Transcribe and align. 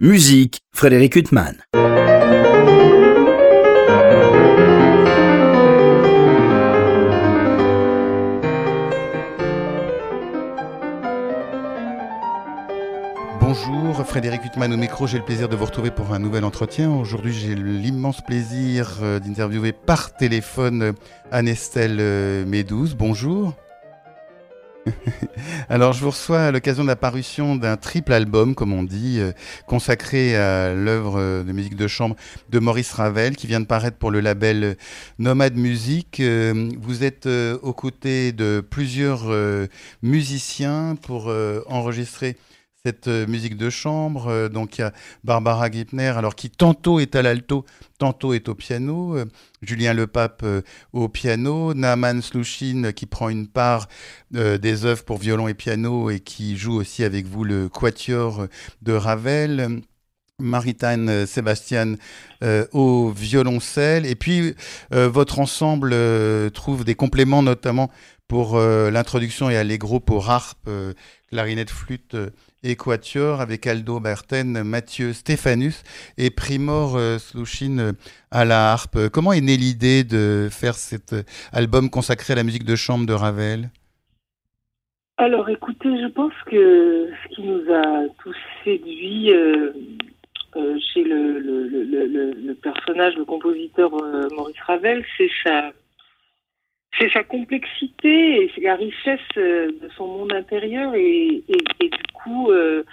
Musique, 0.00 0.60
Frédéric 0.72 1.16
Huttman. 1.16 1.56
Bonjour, 13.40 14.06
Frédéric 14.06 14.44
Huttman 14.44 14.72
au 14.72 14.76
micro, 14.76 15.08
j'ai 15.08 15.18
le 15.18 15.24
plaisir 15.24 15.48
de 15.48 15.56
vous 15.56 15.64
retrouver 15.64 15.90
pour 15.90 16.14
un 16.14 16.20
nouvel 16.20 16.44
entretien. 16.44 16.92
Aujourd'hui, 16.92 17.32
j'ai 17.32 17.56
l'immense 17.56 18.20
plaisir 18.24 18.98
euh, 19.02 19.18
d'interviewer 19.18 19.72
par 19.72 20.16
téléphone 20.16 20.82
euh, 20.82 20.92
Anne-Estelle 21.32 21.96
euh, 21.98 22.46
Médouze. 22.46 22.94
Bonjour. 22.94 23.56
Alors, 25.68 25.92
je 25.92 26.00
vous 26.00 26.10
reçois 26.10 26.46
à 26.46 26.50
l'occasion 26.50 26.82
de 26.82 26.88
la 26.88 26.96
parution 26.96 27.56
d'un 27.56 27.76
triple 27.76 28.12
album, 28.12 28.54
comme 28.54 28.72
on 28.72 28.82
dit, 28.82 29.18
euh, 29.18 29.32
consacré 29.66 30.36
à 30.36 30.74
l'œuvre 30.74 31.18
euh, 31.18 31.42
de 31.42 31.52
musique 31.52 31.76
de 31.76 31.86
chambre 31.86 32.16
de 32.50 32.58
Maurice 32.58 32.92
Ravel, 32.92 33.36
qui 33.36 33.46
vient 33.46 33.60
de 33.60 33.66
paraître 33.66 33.96
pour 33.96 34.10
le 34.10 34.20
label 34.20 34.76
Nomade 35.18 35.56
Musique. 35.56 36.20
Euh, 36.20 36.70
vous 36.80 37.04
êtes 37.04 37.26
aux 37.26 37.72
côtés 37.72 38.32
de 38.32 38.64
plusieurs 38.68 39.26
musiciens 40.02 40.96
pour 41.00 41.32
enregistrer 41.66 42.36
cette 42.84 43.08
musique 43.08 43.56
de 43.56 43.70
chambre. 43.70 44.48
donc 44.48 44.78
il 44.78 44.82
y 44.82 44.84
a 44.84 44.92
Barbara 45.24 45.70
Gipner, 45.70 46.12
alors 46.16 46.34
qui 46.34 46.48
tantôt 46.48 47.00
est 47.00 47.16
à 47.16 47.22
l'alto, 47.22 47.64
tantôt 47.98 48.32
est 48.34 48.48
au 48.48 48.54
piano. 48.54 49.16
Julien 49.62 49.92
Lepape 49.92 50.42
euh, 50.44 50.62
au 50.92 51.08
piano, 51.08 51.74
Naaman 51.74 52.22
Slouchine 52.22 52.92
qui 52.92 53.06
prend 53.06 53.28
une 53.28 53.48
part 53.48 53.88
euh, 54.34 54.58
des 54.58 54.84
œuvres 54.84 55.04
pour 55.04 55.18
violon 55.18 55.48
et 55.48 55.54
piano 55.54 56.10
et 56.10 56.20
qui 56.20 56.56
joue 56.56 56.74
aussi 56.74 57.04
avec 57.04 57.26
vous 57.26 57.44
le 57.44 57.68
quatuor 57.68 58.46
de 58.82 58.92
Ravel. 58.92 59.82
Maritane 60.40 61.26
Sébastien 61.26 61.96
euh, 62.44 62.64
au 62.70 63.10
violoncelle. 63.10 64.06
Et 64.06 64.14
puis, 64.14 64.54
votre 64.92 65.40
ensemble 65.40 65.96
trouve 66.52 66.84
des 66.84 66.94
compléments, 66.94 67.42
notamment 67.42 67.90
pour 68.28 68.56
l'introduction 68.56 69.50
et 69.50 69.56
allegro 69.56 69.98
pour 69.98 70.30
harpe, 70.30 70.70
clarinette, 71.28 71.70
flûte 71.70 72.14
Équateur 72.64 73.40
avec 73.40 73.66
Aldo 73.68 74.00
Berten, 74.00 74.64
Mathieu 74.64 75.12
Stéphanus 75.12 75.84
et 76.16 76.30
Primor 76.30 76.96
euh, 76.96 77.18
Slouchine 77.18 77.80
euh, 77.80 77.92
à 78.32 78.44
la 78.44 78.72
harpe. 78.72 79.08
Comment 79.12 79.32
est 79.32 79.40
née 79.40 79.56
l'idée 79.56 80.02
de 80.02 80.48
faire 80.50 80.74
cet 80.74 81.12
euh, 81.12 81.22
album 81.52 81.88
consacré 81.88 82.32
à 82.32 82.36
la 82.36 82.42
musique 82.42 82.64
de 82.64 82.74
chambre 82.74 83.06
de 83.06 83.12
Ravel? 83.12 83.70
Alors 85.18 85.48
écoutez, 85.48 85.88
je 86.00 86.08
pense 86.08 86.32
que 86.46 87.10
ce 87.22 87.34
qui 87.34 87.42
nous 87.42 87.72
a 87.72 88.08
tous 88.22 88.36
séduits 88.64 89.30
chez 90.54 91.04
le, 91.04 92.54
personnage, 92.54 93.14
le 93.16 93.24
compositeur 93.24 93.90
Maurice 94.32 94.60
Ravel, 94.66 95.04
c'est 95.16 95.30
sa 95.44 95.72
c'est 96.96 97.10
sa 97.12 97.22
complexité 97.22 98.44
et 98.44 98.60
la 98.60 98.76
richesse 98.76 99.20
euh, 99.36 99.70
de 99.82 99.88
son 99.96 100.06
monde 100.06 100.32
intérieur 100.32 100.94
et, 100.94 101.44
du 101.48 102.12
coup 102.14 102.50
euh, 102.50 102.84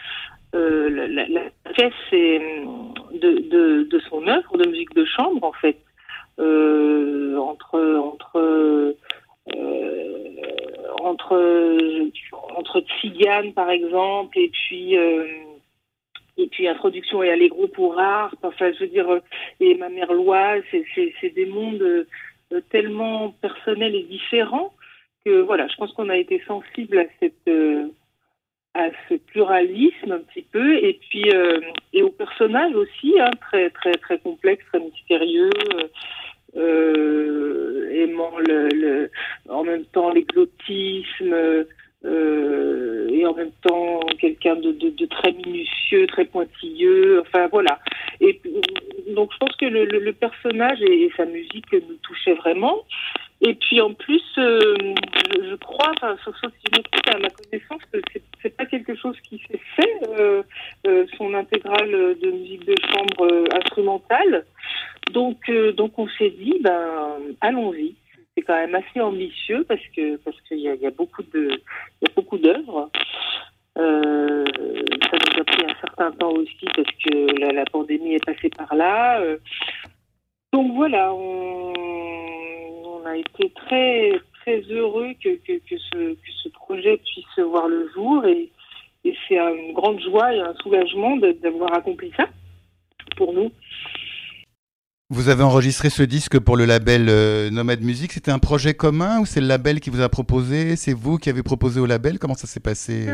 euh, 0.53 0.89
la, 0.89 1.41
richesse 1.65 1.93
de, 2.11 3.99
son 4.09 4.27
œuvre 4.27 4.57
de 4.57 4.69
musique 4.69 4.93
de 4.95 5.05
chambre 5.05 5.43
en 5.43 5.53
fait. 5.53 5.77
Entre 6.37 7.79
entre 7.95 8.95
entre 10.99 12.11
entre 12.57 12.83
par 13.53 13.69
exemple 13.69 14.37
et 14.37 14.49
puis 14.49 14.95
et 14.95 16.47
puis 16.47 16.67
introduction 16.67 17.23
et 17.23 17.29
allegro 17.29 17.69
pour 17.69 17.97
art 17.97 18.35
enfin 18.43 18.73
je 18.73 18.79
veux 18.79 18.89
dire 18.89 19.07
et 19.61 19.75
ma 19.75 19.87
mère 19.87 20.11
Loise 20.11 20.63
c'est 20.71 21.33
des 21.33 21.45
mondes 21.45 22.05
tellement 22.69 23.31
personnel 23.41 23.95
et 23.95 24.03
différent 24.03 24.73
que 25.25 25.41
voilà, 25.41 25.67
je 25.67 25.75
pense 25.75 25.91
qu'on 25.93 26.09
a 26.09 26.17
été 26.17 26.41
sensible 26.47 26.99
à 26.99 27.05
cette 27.19 27.47
euh, 27.47 27.87
à 28.73 28.89
ce 29.07 29.15
pluralisme 29.15 30.11
un 30.11 30.19
petit 30.19 30.43
peu 30.43 30.75
et 30.75 30.99
puis 31.09 31.29
euh, 31.33 31.59
et 31.93 32.03
au 32.03 32.09
personnage 32.09 32.75
aussi 32.75 33.19
hein, 33.19 33.31
très 33.41 33.69
très 33.69 33.93
très 33.93 34.19
complexe, 34.19 34.63
très 34.71 34.79
mystérieux. 34.79 35.49
aimant 36.55 38.37
le, 38.47 38.69
le, 38.69 39.11
en 39.49 39.63
même 39.63 39.85
temps 39.85 40.11
l'exotisme, 40.11 41.65
euh, 42.05 43.09
et 43.09 43.25
en 43.25 43.33
même 43.33 43.51
temps 43.61 43.99
quelqu'un 44.19 44.55
de, 44.55 44.71
de, 44.71 44.89
de, 44.89 45.05
très 45.05 45.31
minutieux, 45.31 46.05
très 46.07 46.25
pointilleux. 46.25 47.21
Enfin 47.21 47.47
voilà. 47.51 47.79
Et 48.21 48.39
donc 49.15 49.31
je 49.33 49.37
pense 49.37 49.55
que 49.55 49.65
le, 49.65 49.85
le, 49.85 50.13
personnage 50.13 50.81
et, 50.81 51.11
sa 51.17 51.25
musique 51.25 51.71
nous 51.73 51.97
touchaient 52.03 52.35
vraiment. 52.35 52.83
Et 53.41 53.53
puis 53.55 53.81
en 53.81 53.93
plus, 53.93 54.23
euh, 54.37 54.75
je, 55.33 55.55
crois, 55.55 55.91
enfin, 55.97 56.15
sauf, 56.23 56.35
si 56.41 56.65
je 56.71 56.79
me 56.79 57.15
à 57.15 57.19
ma 57.19 57.29
connaissance, 57.29 57.81
que 57.91 57.99
c'est 58.41 58.55
pas 58.55 58.65
quelque 58.65 58.95
chose 58.95 59.17
qui 59.27 59.41
s'est 59.49 59.59
fait, 59.75 59.99
euh, 60.17 60.41
euh, 60.87 61.05
son 61.17 61.33
intégrale 61.33 61.91
de 62.21 62.31
musique 62.31 62.65
de 62.65 62.75
chambre 62.89 63.47
instrumentale. 63.53 64.45
Donc, 65.11 65.51
donc 65.75 65.99
on 65.99 66.07
s'est 66.17 66.31
dit, 66.31 66.57
ben, 66.61 67.17
allons-y 67.41 67.95
c'est 68.35 68.43
quand 68.43 68.55
même 68.55 68.75
assez 68.75 68.99
ambitieux 68.99 69.63
parce 69.67 69.85
que 69.95 70.17
parce 70.17 70.39
qu'il 70.41 70.59
y, 70.59 70.69
a, 70.69 70.91
beaucoup 70.91 71.23
de 71.23 71.49
il 72.01 72.07
y 72.07 72.11
a 72.11 72.13
beaucoup 72.15 72.37
d'œuvres. 72.37 72.89
Euh, 73.77 74.45
ça 75.09 75.17
nous 75.17 75.41
a 75.41 75.43
pris 75.43 75.65
un 75.65 75.75
certain 75.81 76.11
temps 76.11 76.31
aussi 76.31 76.65
parce 76.75 76.91
que 77.05 77.53
la, 77.53 77.65
pandémie 77.65 78.15
est 78.15 78.25
passée 78.25 78.49
par 78.49 78.73
là. 78.75 79.19
Euh. 79.19 79.37
donc 80.53 80.73
voilà, 80.75 81.13
on, 81.13 81.73
on, 82.85 83.05
a 83.05 83.17
été 83.17 83.49
très 83.51 84.11
très 84.41 84.61
heureux 84.69 85.13
que, 85.21 85.35
que, 85.37 85.59
que, 85.67 85.77
ce, 85.77 86.13
que 86.13 86.31
ce 86.43 86.49
projet 86.49 86.97
puisse 86.97 87.45
voir 87.45 87.67
le 87.67 87.89
jour 87.89 88.25
et, 88.25 88.49
et 89.03 89.15
c'est 89.27 89.37
une 89.37 89.73
grande 89.73 89.99
joie 90.01 90.33
et 90.33 90.39
un 90.39 90.53
soulagement 90.55 91.17
d'avoir 91.17 91.73
accompli 91.73 92.11
ça 92.17 92.27
pour 93.17 93.33
nous. 93.33 93.51
Vous 95.11 95.29
avez 95.29 95.43
enregistré 95.43 95.91
ce 95.91 96.01
disque 96.01 96.39
pour 96.39 96.57
le 96.57 96.65
label 96.65 97.09
euh, 97.09 97.51
Nomad 97.51 97.79
Music. 97.81 98.11
C'était 98.11 98.31
un 98.31 98.39
projet 98.39 98.73
commun 98.73 99.19
ou 99.19 99.27
c'est 99.27 99.39
le 99.39 99.45
label 99.45 99.79
qui 99.79 99.91
vous 99.91 100.01
a 100.01 100.09
proposé? 100.09 100.75
C'est 100.75 100.93
vous 100.93 101.19
qui 101.19 101.29
avez 101.29 101.43
proposé 101.43 101.79
au 101.79 101.85
label? 101.85 102.17
Comment 102.17 102.33
ça 102.33 102.47
s'est 102.47 102.59
passé? 102.59 103.07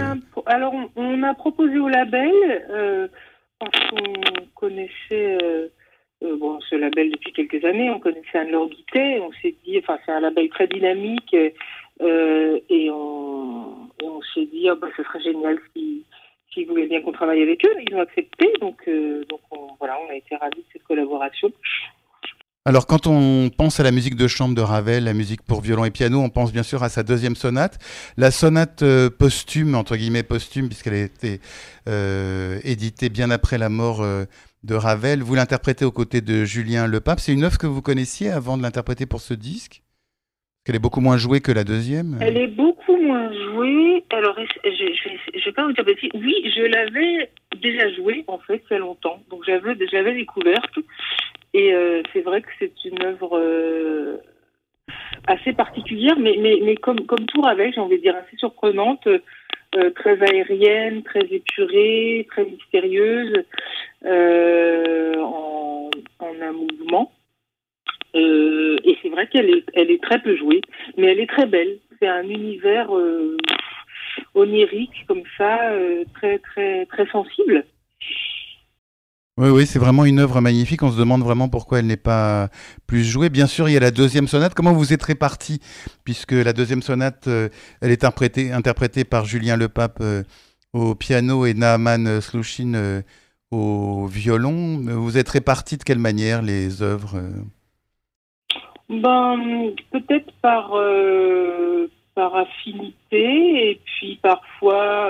Alors, 0.45 0.73
on, 0.95 1.23
a 1.23 1.33
proposé 1.33 1.77
au 1.79 1.89
label 1.89 2.31
euh, 2.69 3.09
parce 3.59 3.89
qu'on 3.89 4.13
connaissait 4.55 5.37
euh, 5.43 5.67
bon, 6.39 6.61
ce 6.61 6.75
label 6.75 7.11
depuis 7.11 7.33
quelques 7.33 7.65
années. 7.65 7.89
On 7.89 7.99
connaissait 7.99 8.37
Anne-Laure 8.37 8.69
On 8.95 9.31
s'est 9.41 9.55
dit, 9.65 9.77
enfin, 9.79 9.97
c'est 10.05 10.13
un 10.13 10.21
label 10.21 10.47
très 10.47 10.67
dynamique 10.67 11.33
et 11.33 11.53
on, 12.89 13.89
s'est 14.33 14.45
dit, 14.45 14.69
oh, 14.71 14.77
bah, 14.81 14.87
ce 14.95 15.03
serait 15.03 15.21
génial 15.23 15.57
si 15.75 16.05
qui 16.53 16.65
voulaient 16.65 16.87
bien 16.87 17.01
qu'on 17.01 17.11
travaille 17.11 17.41
avec 17.41 17.65
eux. 17.65 17.73
Ils 17.87 17.95
ont 17.95 18.01
accepté, 18.01 18.51
donc, 18.59 18.77
euh, 18.87 19.23
voilà, 19.79 19.97
on 20.05 20.11
a 20.11 20.15
été 20.15 20.35
ravis 20.35 20.57
de 20.57 20.65
cette 20.73 20.83
collaboration. 20.83 21.51
Alors 22.63 22.85
quand 22.85 23.07
on 23.07 23.49
pense 23.49 23.79
à 23.79 23.83
la 23.83 23.89
musique 23.89 24.15
de 24.15 24.27
chambre 24.27 24.53
de 24.53 24.61
Ravel, 24.61 25.05
la 25.05 25.13
musique 25.13 25.41
pour 25.41 25.61
violon 25.61 25.83
et 25.83 25.89
piano, 25.89 26.19
on 26.21 26.29
pense 26.29 26.53
bien 26.53 26.61
sûr 26.61 26.83
à 26.83 26.89
sa 26.89 27.01
deuxième 27.01 27.35
sonate, 27.35 27.79
la 28.17 28.29
sonate 28.29 28.83
euh, 28.83 29.09
posthume, 29.09 29.73
entre 29.73 29.95
guillemets 29.95 30.21
posthume, 30.21 30.67
puisqu'elle 30.67 30.93
a 30.93 31.01
été 31.01 31.39
euh, 31.89 32.59
éditée 32.63 33.09
bien 33.09 33.31
après 33.31 33.57
la 33.57 33.69
mort 33.69 34.05
de 34.63 34.75
Ravel. 34.75 35.23
Vous 35.23 35.33
l'interprétez 35.33 35.85
aux 35.85 35.91
côtés 35.91 36.21
de 36.21 36.45
Julien 36.45 36.85
Lepape. 36.85 37.19
C'est 37.19 37.33
une 37.33 37.45
œuvre 37.45 37.57
que 37.57 37.65
vous 37.65 37.81
connaissiez 37.81 38.29
avant 38.29 38.57
de 38.57 38.61
l'interpréter 38.61 39.07
pour 39.07 39.21
ce 39.21 39.33
disque? 39.33 39.81
Qu'elle 40.63 40.75
est 40.75 40.79
beaucoup 40.79 41.01
moins 41.01 41.17
jouée 41.17 41.41
que 41.41 41.51
la 41.51 41.63
deuxième 41.63 42.17
Elle 42.21 42.37
est 42.37 42.47
beaucoup 42.47 42.95
moins 42.97 43.31
jouée. 43.33 44.03
Alors, 44.11 44.35
je 44.63 44.69
ne 44.69 45.43
vais 45.43 45.51
pas 45.51 45.65
vous 45.65 45.73
dire 45.73 45.85
Oui, 46.13 46.35
je 46.55 46.61
l'avais 46.63 47.31
déjà 47.61 47.91
jouée, 47.93 48.23
en 48.27 48.37
fait, 48.39 48.61
il 48.69 48.73
y 48.73 48.75
a 48.75 48.79
longtemps. 48.79 49.21
Donc, 49.29 49.43
j'avais 49.45 49.75
déjà 49.75 50.03
découverte. 50.03 50.77
Et 51.53 51.73
euh, 51.73 52.01
c'est 52.13 52.21
vrai 52.21 52.41
que 52.41 52.49
c'est 52.59 52.73
une 52.85 53.03
œuvre 53.03 53.37
euh, 53.37 54.17
assez 55.27 55.53
particulière, 55.53 56.17
mais, 56.17 56.37
mais, 56.39 56.59
mais 56.63 56.75
comme, 56.75 57.05
comme 57.05 57.25
tout 57.25 57.41
Ravel, 57.41 57.73
j'ai 57.73 57.81
envie 57.81 57.97
de 57.97 58.03
dire, 58.03 58.15
assez 58.15 58.37
surprenante, 58.37 59.07
euh, 59.07 59.89
très 59.95 60.21
aérienne, 60.21 61.03
très 61.03 61.25
épurée, 61.31 62.27
très 62.29 62.45
mystérieuse, 62.45 63.43
en 64.05 65.89
un 66.19 66.51
mouvement. 66.51 67.11
Euh, 68.15 68.77
et 68.83 68.97
c'est 69.01 69.09
vrai 69.09 69.27
qu'elle 69.27 69.49
est, 69.49 69.63
elle 69.73 69.89
est 69.89 70.01
très 70.01 70.21
peu 70.21 70.35
jouée, 70.35 70.61
mais 70.97 71.07
elle 71.07 71.19
est 71.19 71.29
très 71.29 71.45
belle. 71.45 71.79
C'est 71.99 72.07
un 72.07 72.23
univers 72.23 72.93
euh, 72.95 73.37
onirique 74.35 75.05
comme 75.07 75.23
ça, 75.37 75.71
euh, 75.71 76.03
très 76.15 76.39
très 76.39 76.85
très 76.87 77.07
sensible. 77.07 77.65
Oui, 79.37 79.49
oui, 79.49 79.65
c'est 79.65 79.79
vraiment 79.79 80.03
une 80.03 80.19
œuvre 80.19 80.41
magnifique. 80.41 80.83
On 80.83 80.91
se 80.91 80.99
demande 80.99 81.23
vraiment 81.23 81.47
pourquoi 81.47 81.79
elle 81.79 81.87
n'est 81.87 81.95
pas 81.95 82.49
plus 82.85 83.03
jouée. 83.03 83.29
Bien 83.29 83.47
sûr, 83.47 83.69
il 83.69 83.73
y 83.73 83.77
a 83.77 83.79
la 83.79 83.91
deuxième 83.91 84.27
sonate. 84.27 84.53
Comment 84.53 84.73
vous 84.73 84.91
êtes 84.93 85.03
répartis 85.03 85.59
Puisque 86.03 86.33
la 86.33 86.51
deuxième 86.51 86.81
sonate, 86.81 87.27
elle 87.27 87.91
est 87.91 88.03
interprétée, 88.03 88.51
interprétée 88.51 89.05
par 89.05 89.25
Julien 89.25 89.55
Lepape 89.55 90.03
au 90.73 90.95
piano 90.95 91.45
et 91.45 91.53
Naaman 91.53 92.19
Slouchine 92.19 93.03
au 93.51 94.05
violon. 94.05 94.81
Vous 94.83 95.17
êtes 95.17 95.29
répartis 95.29 95.77
de 95.77 95.83
quelle 95.83 95.97
manière 95.97 96.41
les 96.41 96.81
œuvres 96.81 97.21
ben, 98.91 99.71
peut-être 99.91 100.31
par 100.41 100.71
par 102.13 102.35
affinité 102.35 103.71
et 103.71 103.79
puis 103.85 104.19
parfois 104.21 105.09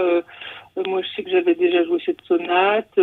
moi 0.88 1.02
je 1.02 1.08
sais 1.16 1.24
que 1.24 1.32
j'avais 1.32 1.56
déjà 1.56 1.84
joué 1.84 2.02
cette 2.06 2.22
sonate 2.22 2.98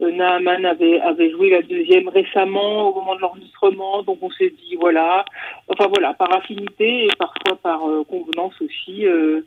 Naaman 0.00 0.64
avait, 0.64 1.00
avait 1.00 1.30
joué 1.30 1.50
la 1.50 1.62
deuxième 1.62 2.08
récemment 2.08 2.88
au 2.88 2.94
moment 2.94 3.16
de 3.16 3.20
l'enregistrement, 3.20 4.02
donc 4.04 4.18
on 4.22 4.30
s'est 4.30 4.50
dit 4.50 4.76
voilà, 4.76 5.24
enfin 5.68 5.88
voilà, 5.88 6.14
par 6.14 6.32
affinité 6.32 7.06
et 7.06 7.10
parfois 7.18 7.56
par 7.56 7.84
euh, 7.88 8.04
convenance 8.04 8.54
aussi, 8.60 9.06
euh, 9.06 9.40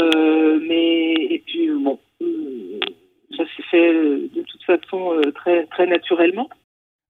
euh, 0.00 0.60
mais 0.62 1.14
et 1.14 1.42
puis 1.44 1.68
bon, 1.70 1.98
ça 3.36 3.44
s'est 3.56 3.62
fait 3.70 3.92
de 3.92 4.42
toute 4.46 4.62
façon 4.62 5.20
très 5.34 5.66
très 5.66 5.86
naturellement. 5.86 6.48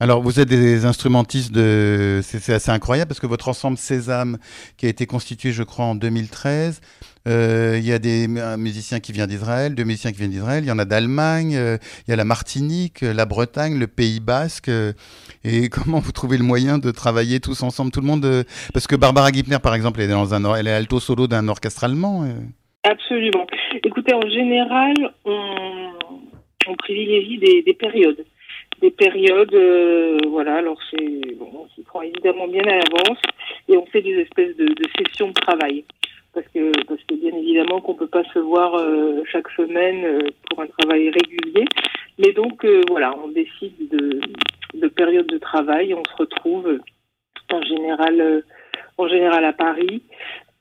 Alors, 0.01 0.23
vous 0.23 0.39
êtes 0.39 0.49
des 0.49 0.85
instrumentistes 0.85 1.53
de. 1.53 2.21
C'est 2.23 2.53
assez 2.53 2.71
incroyable 2.71 3.09
parce 3.09 3.19
que 3.19 3.27
votre 3.27 3.49
ensemble 3.49 3.77
Sésame, 3.77 4.39
qui 4.77 4.87
a 4.87 4.89
été 4.89 5.07
constitué, 5.07 5.51
je 5.51 5.65
crois, 5.65 5.87
en 5.87 5.97
2013, 5.97 6.81
euh, 7.27 7.77
il 7.81 7.85
y 7.85 7.93
a 7.93 7.99
des 7.99 8.29
musiciens 8.29 9.01
qui 9.01 9.11
viennent 9.11 9.27
d'Israël, 9.27 9.75
deux 9.75 9.83
musiciens 9.83 10.13
qui 10.13 10.19
viennent 10.19 10.31
d'Israël, 10.31 10.63
il 10.63 10.69
y 10.69 10.71
en 10.71 10.79
a 10.79 10.85
d'Allemagne, 10.85 11.57
euh, 11.57 11.79
il 12.07 12.13
y 12.13 12.15
a 12.15 12.17
la 12.17 12.25
Martinique, 12.25 13.01
la 13.01 13.27
Bretagne, 13.27 13.77
le 13.77 13.89
Pays 13.89 14.21
Basque. 14.21 14.69
Euh, 14.69 14.93
et 15.43 15.69
comment 15.69 15.99
vous 15.99 16.13
trouvez 16.13 16.39
le 16.39 16.45
moyen 16.45 16.79
de 16.79 16.93
travailler 16.93 17.41
tous 17.41 17.65
ensemble, 17.65 17.91
tout 17.91 18.01
le 18.01 18.07
monde 18.07 18.45
Parce 18.73 18.87
que 18.87 18.95
Barbara 18.95 19.33
Gipner, 19.33 19.59
par 19.61 19.75
exemple, 19.75 20.01
elle 20.01 20.11
est, 20.11 20.13
dans 20.13 20.33
un, 20.33 20.55
elle 20.55 20.69
est 20.69 20.73
alto 20.75 21.01
solo 21.01 21.27
d'un 21.27 21.49
orchestre 21.49 21.83
allemand. 21.83 22.25
Absolument. 22.85 23.49
Écoutez, 23.83 24.15
en 24.15 24.29
général, 24.29 24.95
on, 25.25 26.77
privilégie 26.77 27.39
des 27.39 27.75
périodes 27.75 28.25
des 28.81 28.91
périodes, 28.91 29.55
euh, 29.55 30.19
voilà, 30.29 30.57
alors 30.57 30.79
c'est, 30.91 31.35
bon, 31.37 31.51
on 31.55 31.69
s'y 31.75 31.83
prend 31.83 32.03
évidemment 32.03 32.47
bien 32.47 32.63
à 32.63 32.77
l'avance 32.77 33.19
et 33.69 33.77
on 33.77 33.87
fait 33.87 34.03
des 34.03 34.21
espèces 34.21 34.57
de, 34.57 34.67
de, 34.67 34.85
sessions 34.97 35.29
de 35.29 35.35
travail. 35.35 35.85
Parce 36.35 36.47
que, 36.55 36.71
parce 36.87 37.03
que 37.05 37.15
bien 37.15 37.35
évidemment 37.37 37.81
qu'on 37.81 37.95
peut 37.95 38.07
pas 38.07 38.25
se 38.33 38.39
voir 38.39 38.75
euh, 38.77 39.23
chaque 39.31 39.49
semaine 39.51 40.05
euh, 40.05 40.29
pour 40.49 40.61
un 40.61 40.67
travail 40.67 41.11
régulier. 41.11 41.65
Mais 42.19 42.33
donc, 42.33 42.67
voilà, 42.89 43.15
on 43.25 43.29
décide 43.29 43.89
de, 43.91 44.21
de 44.75 44.89
périodes 44.89 45.29
de 45.29 45.39
travail, 45.39 45.95
on 45.95 46.03
se 46.05 46.17
retrouve 46.17 46.81
en 47.53 47.63
général, 47.63 48.43
en 48.99 49.09
général 49.09 49.45
à 49.45 49.53
Paris. 49.53 50.03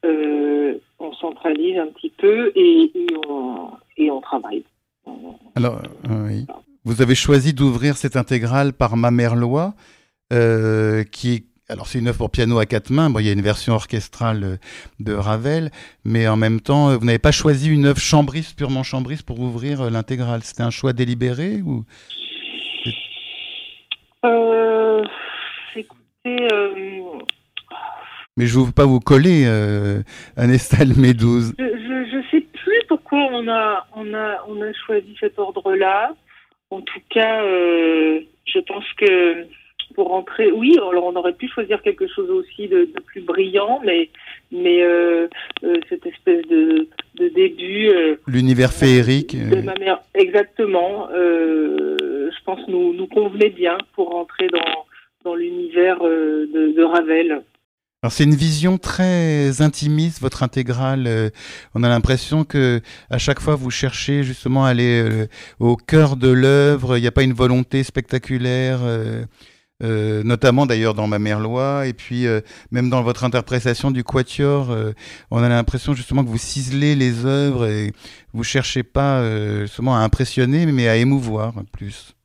on 0.04 1.14
centralise 1.20 1.80
un 1.80 1.88
petit 1.88 2.12
peu 2.12 2.52
et, 2.56 2.92
et, 2.94 3.08
on, 3.28 3.72
et 3.98 4.12
on 4.12 4.22
travaille. 4.22 4.64
Alors, 5.56 5.82
oui. 6.28 6.46
Vous 6.88 7.02
avez 7.02 7.16
choisi 7.16 7.54
d'ouvrir 7.54 7.98
cette 7.98 8.16
intégrale 8.16 8.72
par 8.72 8.96
Ma 8.96 9.12
Mère 9.12 9.36
Loi, 9.36 9.74
euh, 10.32 11.04
qui 11.04 11.44
alors 11.68 11.86
c'est 11.86 12.00
une 12.00 12.08
œuvre 12.08 12.18
pour 12.18 12.32
piano 12.32 12.60
à 12.60 12.66
quatre 12.66 12.92
mains. 12.92 13.10
Bon, 13.10 13.20
il 13.20 13.26
y 13.26 13.30
a 13.30 13.34
une 13.34 13.42
version 13.42 13.74
orchestrale 13.74 14.44
euh, 14.46 14.56
de 15.02 15.12
Ravel, 15.12 15.70
mais 16.06 16.30
en 16.30 16.38
même 16.38 16.62
temps, 16.62 16.98
vous 16.98 17.06
n'avez 17.06 17.20
pas 17.20 17.34
choisi 17.34 17.70
une 17.70 17.88
œuvre 17.88 18.00
chambriste, 18.00 18.58
purement 18.58 18.84
chambriste, 18.84 19.24
pour 19.24 19.42
ouvrir 19.42 19.82
euh, 19.82 19.90
l'intégrale. 19.90 20.44
C'était 20.44 20.64
un 20.64 20.70
choix 20.70 20.94
délibéré 20.94 21.62
ou? 21.62 21.84
Euh, 24.24 25.04
Écoutez. 25.76 26.48
Mais 28.38 28.46
je 28.46 28.60
ne 28.60 28.64
veux 28.64 28.72
pas 28.72 28.86
vous 28.86 29.02
coller, 29.02 29.44
euh, 29.46 30.04
Anestal 30.38 30.96
Médouze. 30.96 31.54
Je 31.60 31.64
ne 32.16 32.24
sais 32.32 32.48
plus 32.64 32.82
pourquoi 32.88 33.20
on 33.34 33.46
a, 33.50 33.86
on 33.94 34.14
a, 34.14 34.38
on 34.48 34.62
a 34.62 34.72
choisi 34.86 35.18
cet 35.20 35.38
ordre-là. 35.38 36.16
En 36.70 36.82
tout 36.82 37.00
cas, 37.10 37.44
euh, 37.44 38.20
je 38.46 38.60
pense 38.60 38.86
que 38.98 39.46
pour 39.96 40.10
rentrer, 40.10 40.52
oui, 40.52 40.78
alors 40.78 41.06
on 41.06 41.16
aurait 41.16 41.34
pu 41.34 41.48
choisir 41.48 41.82
quelque 41.82 42.08
chose 42.08 42.30
aussi 42.30 42.68
de, 42.68 42.90
plus 43.06 43.22
brillant, 43.22 43.80
mais 43.86 44.10
mais 44.52 44.82
euh, 44.84 45.28
euh, 45.64 45.76
cette 45.88 46.06
espèce 46.06 46.46
de, 46.48 46.88
de 47.16 47.30
début. 47.30 47.90
L'univers 48.28 48.74
féerique. 48.74 49.38
De 49.50 49.62
ma 49.62 49.76
mère, 49.76 50.00
exactement. 50.14 51.08
je 51.14 52.44
pense 52.44 52.68
nous 52.68 52.94
nous 52.94 53.08
convenait 53.08 53.50
bien 53.50 53.78
pour 53.94 54.10
rentrer 54.10 54.48
dans 54.48 54.86
dans 55.24 55.36
l'univers 55.36 56.00
de, 56.00 56.74
de 56.76 56.84
Ravel. 56.84 57.44
Alors 58.04 58.12
c'est 58.14 58.26
une 58.26 58.36
vision 58.36 58.78
très 58.78 59.60
intimiste, 59.62 60.22
votre 60.22 60.44
intégrale. 60.44 61.08
Euh, 61.08 61.32
on 61.74 61.82
a 61.82 61.90
l'impression 61.90 62.44
que 62.44 62.80
à 63.10 63.18
chaque 63.18 63.40
fois 63.40 63.56
vous 63.56 63.72
cherchez 63.72 64.24
justement 64.24 64.66
à 64.66 64.70
aller 64.70 65.02
euh, 65.02 65.28
au 65.60 65.76
cœur 65.76 66.16
de 66.16 66.28
l'œuvre. 66.28 66.98
Il 66.98 67.02
n'y 67.02 67.08
a 67.08 67.12
pas 67.12 67.24
une 67.24 67.34
volonté 67.34 67.84
spectaculaire, 67.84 68.82
euh, 68.84 69.26
notamment 70.24 70.68
d'ailleurs 70.68 70.94
dans 70.94 71.08
Ma 71.08 71.18
Mère 71.18 71.40
Loi, 71.40 71.88
et 71.88 71.94
puis 71.94 72.28
même 72.70 72.92
dans 72.92 73.02
votre 73.02 73.24
interprétation 73.24 73.90
du 73.90 74.04
Quatuor, 74.04 74.76
on 75.32 75.42
a 75.42 75.50
l'impression 75.50 75.96
justement 75.96 76.24
que 76.24 76.30
vous 76.30 76.38
ciselez 76.38 76.96
les 76.96 77.26
œuvres 77.26 77.66
et 77.66 77.94
vous 78.32 78.44
cherchez 78.44 78.84
pas 78.84 79.24
seulement 79.68 79.96
à 79.96 80.00
impressionner, 80.02 80.68
mais 80.68 80.88
à 80.88 80.98
émouvoir 80.98 81.54
plus. 81.72 82.17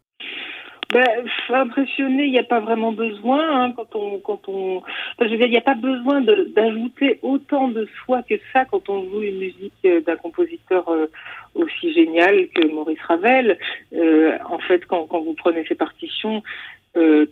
Ben, 0.93 1.25
impressionner, 1.49 2.25
il 2.25 2.33
n'y 2.33 2.39
a 2.39 2.44
pas 2.44 2.61
vraiment 2.61 2.93
besoin. 2.93 3.65
Hein, 3.65 3.73
quand 3.73 3.94
on, 3.94 4.19
quand 4.19 4.47
on, 4.47 4.83
je 5.19 5.25
veux 5.25 5.39
dire, 5.39 5.47
il 5.47 5.50
n'y 5.53 5.56
a 5.56 5.62
pas 5.62 5.75
besoin 5.75 6.21
d'ajouter 6.21 7.19
autant 7.23 7.69
de 7.69 7.89
soi 8.05 8.23
que 8.23 8.35
ça 8.53 8.67
quand 8.67 8.91
on 8.91 9.03
joue 9.09 9.23
une 9.23 9.39
musique 9.39 9.73
euh, 9.87 10.03
d'un 10.03 10.17
compositeur 10.17 10.87
euh, 10.91 11.06
aussi 11.55 11.94
génial 11.94 12.47
que 12.49 12.67
Maurice 12.67 13.00
Ravel. 13.09 13.59
Euh, 13.94 14.37
en 14.44 14.59
fait, 14.59 14.85
quand, 14.85 15.06
quand 15.06 15.23
vous 15.23 15.33
prenez 15.33 15.65
ces 15.67 15.75
partitions, 15.75 16.43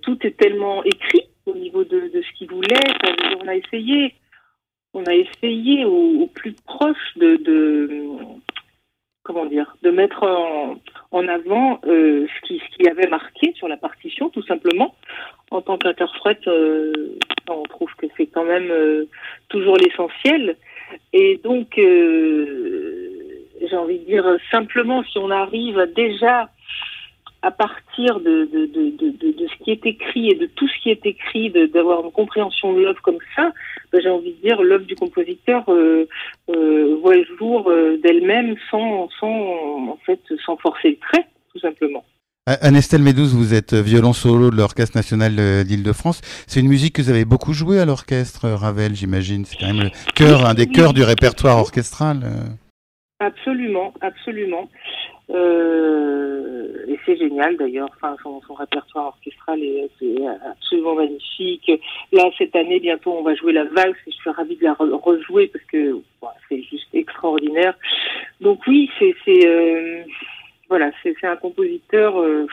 tout 0.01 0.19
est 0.27 0.39
tellement 0.39 0.83
écrit 0.85 1.27
au 1.45 1.55
niveau 1.55 1.85
de, 1.85 2.09
de 2.15 2.23
ce 2.23 2.39
qu'il 2.39 2.49
voulait. 2.49 2.87
on 3.43 3.47
a 3.47 3.55
essayé, 3.55 4.15
on 4.95 5.05
a 5.05 5.15
essayé 5.15 5.85
au, 5.85 6.23
au 6.23 6.27
plus 6.29 6.55
proche 6.65 7.13
de, 7.17 7.37
de 7.37 7.99
comment 9.23 9.45
dire, 9.45 9.77
de 9.83 9.91
mettre 9.91 10.23
en, 10.23 10.77
en 11.13 11.27
avant 11.27 11.81
euh, 11.87 12.27
ce 12.27 12.47
qui 12.47 12.61
ce 12.61 12.77
qui 12.77 12.89
avait 12.89 13.09
marqué 13.09 13.53
sur 13.55 13.69
la 13.69 13.77
partition, 13.77 14.31
tout 14.31 14.45
simplement. 14.45 14.95
En 15.51 15.61
tant 15.61 15.79
qu'interprète, 15.79 16.47
euh, 16.47 17.19
on 17.49 17.63
trouve 17.65 17.93
que 17.97 18.07
c'est 18.17 18.27
quand 18.27 18.45
même 18.45 18.71
euh, 18.71 19.07
toujours 19.49 19.77
l'essentiel. 19.77 20.57
Et 21.13 21.41
donc, 21.43 21.79
euh, 21.79 23.11
j'ai 23.61 23.77
envie 23.77 23.99
de 23.99 24.05
dire 24.05 24.37
simplement, 24.51 25.03
si 25.05 25.19
on 25.19 25.31
arrive 25.31 25.93
déjà 25.97 26.51
à 27.43 27.51
partir 27.51 28.21
de, 28.21 28.45
de, 28.53 28.67
de, 28.67 29.33
de, 29.33 29.47
ce 29.49 29.65
qui 29.65 29.71
est 29.71 29.87
écrit 29.87 30.31
et 30.31 30.35
de 30.35 30.47
tout 30.47 30.69
ce 30.69 30.83
qui 30.83 30.91
est 30.91 31.07
écrit, 31.07 31.51
d'avoir 31.51 32.05
une 32.05 32.13
compréhension 32.13 32.75
de 32.75 32.81
l'œuvre 32.81 33.01
comme 33.03 33.19
ça, 33.35 33.51
ben, 33.93 34.01
j'ai 34.03 34.11
envie 34.11 34.33
de 34.35 34.41
dire 34.43 34.61
l'œuvre 34.63 34.85
du 34.85 34.95
compositeur 34.95 35.65
euh, 35.69 36.07
euh, 36.51 36.97
voit 37.03 37.17
le 37.17 37.25
jour 37.39 37.71
euh, 37.71 37.99
d'elle-même 38.03 38.57
sans, 38.71 39.09
sans, 39.19 39.29
en 39.29 39.99
fait, 40.05 40.21
sans 40.45 40.57
forcer 40.59 40.91
le 40.91 40.97
trait, 40.97 41.27
tout 41.53 41.59
simplement. 41.61 42.05
Anestel 42.47 43.03
Médouze, 43.03 43.35
vous 43.35 43.55
êtes 43.55 43.75
violon 43.75 44.13
solo 44.13 44.51
de 44.51 44.57
l'Orchestre 44.57 44.97
national 44.97 45.65
d'Île-de-France. 45.65 46.21
C'est 46.47 46.61
une 46.61 46.69
musique 46.69 46.97
que 46.97 47.03
vous 47.03 47.11
avez 47.11 47.25
beaucoup 47.25 47.53
jouée 47.53 47.79
à 47.79 47.85
l'orchestre 47.85 48.49
Ravel, 48.49 48.95
j'imagine. 48.95 49.45
C'est 49.45 49.57
quand 49.57 49.73
même 49.73 49.85
le 49.85 50.13
cœur, 50.15 50.47
un 50.47 50.55
des 50.55 50.67
cœurs 50.67 50.93
du 50.93 51.05
répertoire 51.05 51.59
orchestral. 51.59 52.23
Absolument, 53.21 53.93
absolument. 54.01 54.69
Euh, 55.31 56.85
et 56.89 56.99
c'est 57.07 57.17
génial 57.17 57.57
d'ailleurs. 57.57 57.89
Enfin, 57.97 58.17
son, 58.23 58.41
répertoire 58.55 59.09
orchestral 59.09 59.63
est, 59.63 59.91
absolument 60.51 60.95
magnifique. 60.95 61.71
Là, 62.13 62.25
cette 62.37 62.57
année, 62.57 62.81
bientôt, 62.81 63.13
on 63.13 63.23
va 63.23 63.35
jouer 63.35 63.53
la 63.53 63.65
valse 63.65 63.97
et 64.07 64.11
je 64.11 64.17
suis 64.17 64.31
ravie 64.31 64.57
de 64.57 64.65
la 64.65 64.75
rejouer 64.75 65.49
parce 65.49 65.65
que 65.67 66.01
c'est 66.49 66.63
juste 66.63 66.89
extraordinaire. 66.93 67.75
Donc 68.41 68.61
oui, 68.67 68.91
c'est 68.99 69.15
euh, 69.47 70.03
voilà, 70.69 70.91
un 71.23 71.37
compositeur 71.37 72.19
euh, 72.19 72.47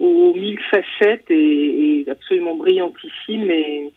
aux 0.00 0.34
mille 0.34 0.60
facettes 0.70 1.30
et, 1.30 2.00
et, 2.00 2.10
absolument 2.10 2.56
brillantissime 2.56 3.50
et 3.50 3.92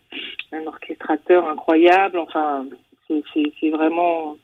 un 0.51 0.65
orchestrateur 0.67 1.47
incroyable. 1.47 2.19
Enfin, 2.19 2.65
c'est 3.07 3.69
vraiment 3.69 4.37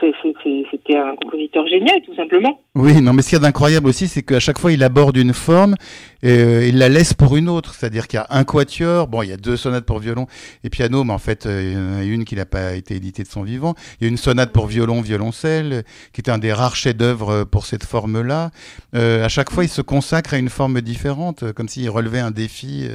c'était 0.00 0.96
un 0.96 1.14
compositeur 1.16 1.66
génial, 1.66 2.00
tout 2.04 2.14
simplement. 2.14 2.60
Oui, 2.74 3.00
non, 3.00 3.12
mais 3.12 3.22
ce 3.22 3.30
qu'il 3.30 3.36
y 3.36 3.40
a 3.40 3.42
d'incroyable 3.42 3.88
aussi, 3.88 4.08
c'est 4.08 4.22
qu'à 4.22 4.40
chaque 4.40 4.58
fois, 4.58 4.72
il 4.72 4.82
aborde 4.82 5.16
une 5.16 5.34
forme 5.34 5.74
et 6.22 6.30
euh, 6.30 6.66
il 6.66 6.78
la 6.78 6.88
laisse 6.88 7.12
pour 7.12 7.36
une 7.36 7.48
autre. 7.48 7.74
C'est-à-dire 7.74 8.08
qu'il 8.08 8.16
y 8.16 8.20
a 8.20 8.26
un 8.30 8.44
quatuor, 8.44 9.08
bon, 9.08 9.22
il 9.22 9.28
y 9.28 9.32
a 9.32 9.36
deux 9.36 9.56
sonates 9.56 9.84
pour 9.84 9.98
violon 9.98 10.26
et 10.64 10.70
piano, 10.70 11.04
mais 11.04 11.12
en 11.12 11.18
fait, 11.18 11.46
euh, 11.46 11.62
il 11.62 11.72
y 11.72 11.76
en 11.76 11.98
a 11.98 12.04
une 12.04 12.24
qui 12.24 12.36
n'a 12.36 12.46
pas 12.46 12.74
été 12.74 12.94
éditée 12.94 13.22
de 13.22 13.28
son 13.28 13.42
vivant. 13.42 13.74
Il 14.00 14.04
y 14.04 14.06
a 14.06 14.10
une 14.10 14.16
sonate 14.16 14.52
pour 14.52 14.66
violon, 14.66 15.00
violoncelle, 15.00 15.84
qui 16.12 16.20
est 16.22 16.30
un 16.30 16.38
des 16.38 16.52
rares 16.52 16.76
chefs-d'œuvre 16.76 17.44
pour 17.44 17.66
cette 17.66 17.84
forme-là. 17.84 18.50
Euh, 18.94 19.24
à 19.24 19.28
chaque 19.28 19.50
fois, 19.50 19.64
il 19.64 19.68
se 19.68 19.82
consacre 19.82 20.34
à 20.34 20.38
une 20.38 20.50
forme 20.50 20.80
différente, 20.80 21.52
comme 21.52 21.68
s'il 21.68 21.90
relevait 21.90 22.20
un 22.20 22.30
défi. 22.30 22.88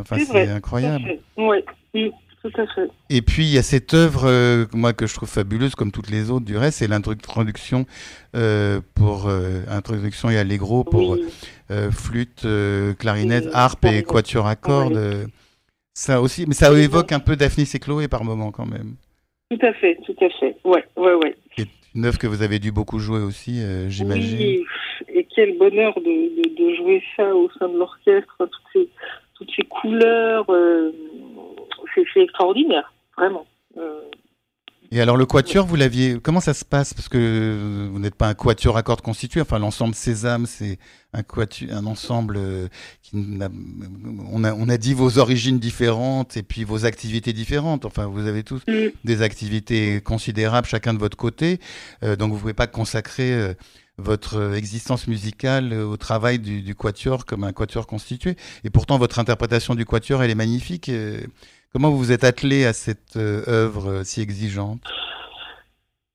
enfin, 0.00 0.18
c'est 0.18 0.48
incroyable. 0.48 1.18
Oui, 1.36 1.64
tout 2.42 2.60
à 2.60 2.66
fait. 2.74 2.88
Et 3.08 3.22
puis 3.22 3.44
il 3.44 3.52
y 3.54 3.58
a 3.58 3.62
cette 3.62 3.94
œuvre, 3.94 4.24
euh, 4.26 4.66
moi 4.74 4.92
que 4.92 5.06
je 5.06 5.14
trouve 5.14 5.28
fabuleuse, 5.28 5.74
comme 5.74 5.92
toutes 5.92 6.10
les 6.10 6.30
autres 6.30 6.44
du 6.44 6.56
reste, 6.56 6.78
c'est 6.78 6.88
l'introduction 6.88 7.86
euh, 8.34 8.80
pour 8.94 9.28
euh, 9.28 9.62
introduction 9.68 10.28
et 10.28 10.36
allegro 10.38 10.82
pour 10.84 11.10
Oui, 11.10 11.24
euh, 11.70 11.90
flûte, 11.90 12.44
euh, 12.44 12.94
clarinette, 12.94 13.44
Et 13.46 13.54
harpe 13.54 13.84
et 13.84 14.02
quatuor 14.02 14.46
à 14.46 14.56
cordes. 14.56 15.28
Ça 15.94 16.20
aussi, 16.20 16.46
mais 16.48 16.54
ça 16.54 16.72
évoque 16.76 17.12
un 17.12 17.20
peu 17.20 17.36
Daphnis 17.36 17.70
et 17.74 17.78
Chloé 17.78 18.08
par 18.08 18.24
moment 18.24 18.50
quand 18.50 18.66
même. 18.66 18.96
tout 19.50 19.58
à 19.64 19.72
fait, 19.74 19.98
tout 20.06 20.16
à 20.24 20.28
fait. 20.40 20.56
Ouais, 20.64 20.84
ouais, 20.96 21.14
ouais. 21.14 21.36
C'est 21.56 21.68
une 21.94 22.06
œuvre 22.06 22.18
que 22.18 22.26
vous 22.26 22.42
avez 22.42 22.58
dû 22.58 22.72
beaucoup 22.72 22.98
jouer 22.98 23.20
aussi, 23.20 23.62
j'imagine. 23.88 24.38
Oui, 24.38 24.64
et 25.14 25.26
quel 25.34 25.58
bonheur 25.58 25.94
de, 26.00 26.02
de, 26.02 26.48
de 26.56 26.74
jouer 26.76 27.02
ça 27.16 27.34
au 27.34 27.50
sein 27.58 27.68
de 27.68 27.76
l'orchestre, 27.76 28.34
toutes 28.38 28.50
ces, 28.72 28.88
toutes 29.34 29.50
ces 29.54 29.64
couleurs, 29.64 30.46
c'est 31.94 32.20
extraordinaire, 32.20 32.92
vraiment. 33.16 33.46
Euh, 33.78 34.00
Et 34.90 35.00
alors 35.00 35.16
le 35.16 35.24
quatuor, 35.24 35.66
vous 35.66 35.76
l'aviez. 35.76 36.18
Comment 36.22 36.40
ça 36.40 36.52
se 36.52 36.64
passe? 36.64 36.92
Parce 36.92 37.08
que 37.08 37.88
vous 37.90 37.98
n'êtes 37.98 38.14
pas 38.14 38.28
un 38.28 38.34
quatuor 38.34 38.76
à 38.76 38.82
cordes 38.82 39.00
constitué. 39.00 39.40
Enfin, 39.40 39.58
l'ensemble 39.58 39.94
Sésame, 39.94 40.44
c'est 40.46 40.78
un 41.14 41.22
quatu... 41.22 41.70
un 41.70 41.86
ensemble 41.86 42.36
euh, 42.36 42.68
qui 43.02 43.16
n'a... 43.16 43.48
on 44.30 44.44
a 44.44 44.52
on 44.52 44.68
a 44.68 44.76
dit 44.76 44.92
vos 44.92 45.18
origines 45.18 45.58
différentes 45.58 46.36
et 46.36 46.42
puis 46.42 46.64
vos 46.64 46.84
activités 46.84 47.32
différentes. 47.32 47.86
Enfin, 47.86 48.06
vous 48.06 48.26
avez 48.26 48.42
tous 48.42 48.60
Mm. 48.68 48.88
des 49.04 49.22
activités 49.22 50.02
considérables 50.02 50.66
chacun 50.66 50.92
de 50.92 50.98
votre 50.98 51.16
côté. 51.16 51.58
Euh, 52.02 52.14
donc 52.16 52.32
vous 52.32 52.38
pouvez 52.38 52.52
pas 52.54 52.66
consacrer 52.66 53.54
votre 53.98 54.54
existence 54.54 55.06
musicale 55.06 55.72
au 55.74 55.96
travail 55.96 56.38
du, 56.38 56.60
du 56.62 56.74
quatuor 56.74 57.24
comme 57.24 57.44
un 57.44 57.52
quatuor 57.52 57.86
constitué. 57.86 58.36
Et 58.64 58.70
pourtant, 58.70 58.98
votre 58.98 59.18
interprétation 59.18 59.74
du 59.74 59.84
quatuor, 59.86 60.22
elle 60.22 60.30
est 60.30 60.34
magnifique. 60.34 60.90
Comment 61.72 61.88
vous 61.88 61.96
vous 61.96 62.12
êtes 62.12 62.24
attelé 62.24 62.66
à 62.66 62.74
cette 62.74 63.16
euh, 63.16 63.42
œuvre 63.48 63.90
euh, 63.90 64.04
si 64.04 64.20
exigeante? 64.20 64.82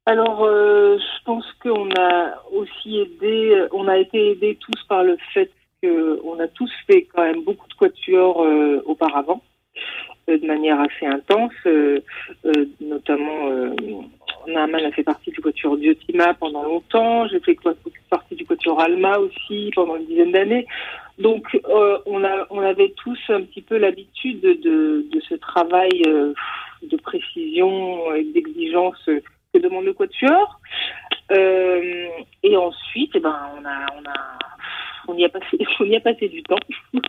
Alors, 0.06 0.44
euh, 0.44 1.00
je 1.00 1.24
pense 1.26 1.46
qu'on 1.64 1.90
a 2.00 2.36
aussi 2.52 3.00
aidé, 3.00 3.66
on 3.72 3.88
a 3.88 3.98
été 3.98 4.34
aidés 4.34 4.56
tous 4.62 4.84
par 4.88 5.04
le 5.04 5.18
fait 5.34 5.52
qu'on 5.82 6.40
a 6.40 6.48
tous 6.48 6.72
fait 6.86 7.08
quand 7.12 7.24
même 7.24 7.44
beaucoup 7.44 7.68
de 7.68 7.74
quatuors 7.74 8.44
auparavant, 8.86 9.44
de 10.28 10.46
manière 10.46 10.80
assez 10.80 11.06
intense, 11.06 11.54
notamment 12.82 13.76
Naaman 14.48 14.86
a 14.86 14.92
fait 14.92 15.04
partie 15.04 15.30
du 15.30 15.40
quatuor 15.40 15.78
Diotima 15.78 16.34
pendant 16.34 16.64
longtemps, 16.64 17.28
j'ai 17.28 17.40
fait 17.42 17.56
partie 18.10 18.36
du 18.36 18.46
quatuor 18.46 18.82
Alma 18.82 19.20
aussi 19.20 19.70
pendant 19.76 19.98
une 19.98 20.08
dizaine 20.08 20.32
d'années. 20.32 20.66
Donc, 21.18 21.60
euh, 21.68 21.98
on, 22.06 22.24
a, 22.24 22.46
on 22.50 22.60
avait 22.60 22.94
tous 22.98 23.20
un 23.30 23.42
petit 23.42 23.62
peu 23.62 23.78
l'habitude 23.78 24.40
de, 24.42 24.54
de, 24.54 25.06
de 25.12 25.20
ce 25.22 25.36
travail 25.36 26.04
euh, 26.08 26.34
de 26.84 26.98
précision 26.98 28.14
et 28.14 28.24
d'exigence 28.24 29.02
que 29.06 29.60
demande 29.60 29.86
le 29.86 29.94
quatuor. 29.94 30.60
Euh, 31.32 32.08
et 32.44 32.56
ensuite, 32.56 33.12
eh 33.16 33.20
ben, 33.20 33.36
on 33.60 33.66
a, 33.66 33.86
on 33.98 34.10
a, 34.10 34.38
on 35.08 35.18
y 35.18 35.26
a 35.26 35.30
passé, 35.30 35.58
on 35.80 35.86
y 35.86 35.96
a 35.96 36.02
passé 36.02 36.30
du 36.30 36.44
temps. 36.44 36.56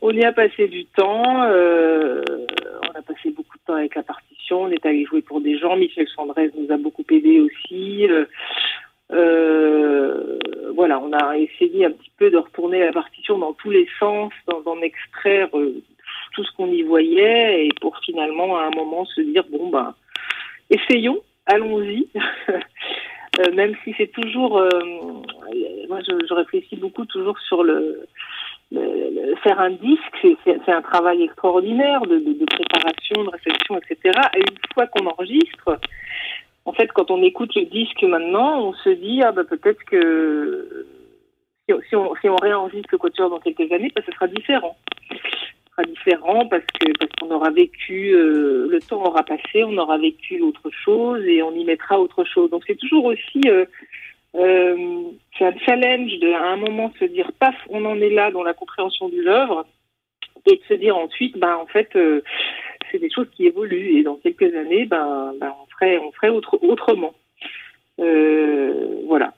on 0.00 0.10
y 0.10 0.24
a 0.24 0.32
passé 0.32 0.68
du 0.68 0.86
temps. 0.86 1.44
euh, 1.44 2.22
on 2.82 2.98
a 2.98 3.02
passé 3.02 3.30
beaucoup 3.30 3.58
de 3.58 3.64
temps 3.66 3.74
avec 3.74 3.94
la 3.94 4.02
partition. 4.02 4.62
On 4.62 4.70
est 4.70 4.84
allé 4.86 5.04
jouer 5.04 5.22
pour 5.22 5.40
des 5.40 5.58
gens. 5.58 5.76
Michel 5.76 6.06
Chandrez 6.14 6.50
nous 6.56 6.72
a 6.72 6.76
beaucoup 6.78 7.04
aidé 7.10 7.40
aussi. 7.40 8.06
Euh, 8.08 8.24
euh, 9.12 10.38
voilà, 10.74 10.98
on 11.00 11.12
a 11.12 11.36
essayé 11.38 11.86
un 11.86 11.90
petit 11.92 12.10
peu 12.18 12.30
de 12.30 12.36
retourner 12.36 12.80
la 12.80 12.92
partition 12.92 13.38
dans 13.38 13.52
tous 13.54 13.70
les 13.70 13.88
sens, 13.98 14.32
d'en 14.48 14.80
extraire 14.80 15.48
euh, 15.54 15.82
tout 16.34 16.44
ce 16.44 16.52
qu'on 16.56 16.66
y 16.72 16.82
voyait, 16.82 17.66
et 17.66 17.68
pour 17.80 17.98
finalement 18.04 18.56
à 18.58 18.64
un 18.64 18.70
moment 18.70 19.04
se 19.06 19.20
dire 19.20 19.44
bon 19.50 19.68
ben, 19.70 19.94
essayons, 20.70 21.20
allons-y. 21.46 22.08
Euh, 23.40 23.52
même 23.52 23.74
si 23.82 23.92
c'est 23.98 24.12
toujours, 24.12 24.58
euh, 24.58 24.68
moi 25.88 25.98
je, 26.06 26.34
réfléchis 26.34 26.76
beaucoup 26.76 27.04
toujours 27.04 27.36
sur 27.40 27.64
le, 27.64 28.06
le- 28.70 29.10
le- 29.10 29.34
faire 29.42 29.58
un 29.58 29.70
disque, 29.70 30.26
c'est 30.44 30.72
un 30.72 30.82
travail 30.82 31.24
extraordinaire 31.24 32.00
de, 32.02 32.18
de, 32.20 32.32
de 32.32 32.44
préparation, 32.44 33.24
de 33.24 33.30
réflexion, 33.30 33.76
etc. 33.78 34.20
Et 34.36 34.38
une 34.38 34.56
fois 34.72 34.86
qu'on 34.86 35.06
enregistre, 35.06 35.80
en 36.66 36.72
fait, 36.72 36.90
quand 36.92 37.10
on 37.10 37.22
écoute 37.22 37.54
le 37.54 37.66
disque 37.66 38.02
maintenant, 38.02 38.68
on 38.68 38.72
se 38.74 38.90
dit 38.90 39.22
ah 39.22 39.32
bah 39.32 39.44
peut-être 39.44 39.84
que 39.84 40.86
si, 41.88 41.96
on, 41.96 42.36
réenregistre 42.36 42.88
le 42.92 42.98
quatuor 42.98 43.30
dans 43.30 43.40
quelques 43.40 43.70
années, 43.72 43.90
bah, 43.94 44.02
ce 44.04 44.12
sera 44.12 44.26
différent. 44.26 44.76
Ce 45.10 45.70
sera 45.70 45.84
différent 45.84 46.46
parce 46.46 46.64
que 46.80 46.92
parce 46.98 47.10
qu'on 47.20 47.30
aura 47.34 47.50
vécu, 47.50 48.14
euh, 48.14 48.68
le 48.70 48.80
temps 48.80 49.04
aura 49.04 49.22
passé, 49.24 49.64
on 49.64 49.76
aura 49.76 49.98
vécu 49.98 50.40
autre 50.40 50.70
chose 50.70 51.24
et 51.24 51.42
on 51.42 51.52
y 51.52 51.64
mettra 51.64 52.00
autre 52.00 52.24
chose. 52.24 52.50
Donc 52.50 52.62
c'est 52.66 52.78
toujours 52.78 53.06
aussi 53.06 53.40
euh, 53.46 53.66
euh, 54.36 55.02
c'est 55.38 55.44
un 55.44 55.58
challenge 55.58 56.18
de 56.18 56.32
à 56.32 56.46
un 56.46 56.56
moment 56.56 56.92
se 56.98 57.04
dire 57.04 57.30
paf, 57.38 57.56
on 57.68 57.84
en 57.84 58.00
est 58.00 58.10
là 58.10 58.30
dans 58.30 58.42
la 58.42 58.54
compréhension 58.54 59.08
de 59.08 59.20
l'œuvre 59.20 59.66
et 60.46 60.56
de 60.56 60.62
se 60.68 60.74
dire 60.74 60.96
ensuite 60.96 61.38
ben 61.38 61.56
en 61.56 61.66
fait 61.66 61.96
c'est 62.94 63.00
des 63.00 63.10
choses 63.10 63.26
qui 63.32 63.46
évoluent 63.46 63.98
et 63.98 64.04
dans 64.04 64.16
quelques 64.16 64.54
années 64.54 64.86
ben, 64.86 65.34
ben 65.40 65.52
on 65.60 65.66
ferait 65.72 65.98
on 65.98 66.12
ferait 66.12 66.28
autre, 66.28 66.58
autrement. 66.62 67.12
Euh, 67.98 69.02
voilà. 69.08 69.34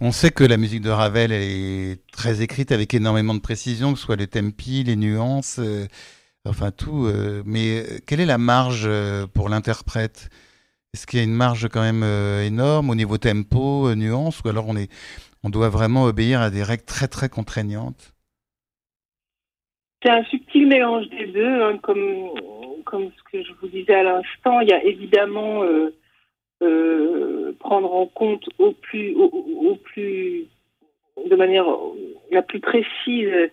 On 0.00 0.12
sait 0.12 0.30
que 0.30 0.44
la 0.44 0.56
musique 0.56 0.80
de 0.80 0.88
Ravel 0.88 1.30
elle 1.30 1.42
est 1.42 2.00
très 2.10 2.42
écrite 2.42 2.72
avec 2.72 2.94
énormément 2.94 3.34
de 3.34 3.40
précision, 3.40 3.92
que 3.92 3.98
ce 3.98 4.06
soit 4.06 4.16
les 4.16 4.26
tempi, 4.26 4.82
les 4.82 4.96
nuances, 4.96 5.58
euh, 5.58 5.84
enfin 6.46 6.70
tout. 6.70 7.04
euh, 7.06 7.42
mais 7.44 7.84
quelle 8.06 8.20
est 8.20 8.26
la 8.26 8.38
marge 8.38 8.88
pour 9.34 9.50
l'interprète? 9.50 10.30
Est-ce 10.94 11.06
qu'il 11.06 11.18
y 11.18 11.22
a 11.22 11.24
une 11.26 11.34
marge 11.34 11.68
quand 11.68 11.82
même 11.82 12.04
énorme 12.42 12.88
au 12.88 12.94
niveau 12.94 13.18
tempo, 13.18 13.94
nuances, 13.94 14.40
ou 14.42 14.48
alors 14.48 14.66
on 14.66 14.76
est, 14.76 14.90
on 15.44 15.50
doit 15.50 15.68
vraiment 15.68 16.04
obéir 16.04 16.40
à 16.40 16.48
des 16.48 16.62
règles 16.62 16.84
très 16.84 17.08
très 17.08 17.28
contraignantes? 17.28 18.14
C'est 20.02 20.10
un 20.10 20.24
subtil 20.24 20.68
mélange 20.68 21.08
des 21.08 21.26
deux, 21.26 21.62
hein, 21.62 21.78
comme, 21.82 22.30
comme 22.86 23.10
ce 23.10 23.22
que 23.30 23.44
je 23.44 23.52
vous 23.60 23.68
disais 23.68 23.94
à 23.94 24.02
l'instant. 24.02 24.60
Il 24.60 24.68
y 24.68 24.72
a 24.72 24.82
évidemment 24.82 25.62
euh, 25.62 25.94
euh, 26.62 27.52
prendre 27.58 27.92
en 27.92 28.06
compte 28.06 28.48
au 28.58 28.72
plus, 28.72 29.14
au, 29.14 29.76
plus, 29.76 30.46
de 31.28 31.36
manière 31.36 31.66
la 32.30 32.42
plus 32.42 32.60
précise 32.60 33.28
euh, 33.28 33.48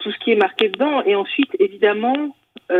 tout 0.00 0.10
ce 0.10 0.18
qui 0.18 0.32
est 0.32 0.36
marqué 0.36 0.68
dedans. 0.68 1.04
Et 1.04 1.14
ensuite, 1.14 1.54
évidemment, 1.60 2.34
on 2.70 2.74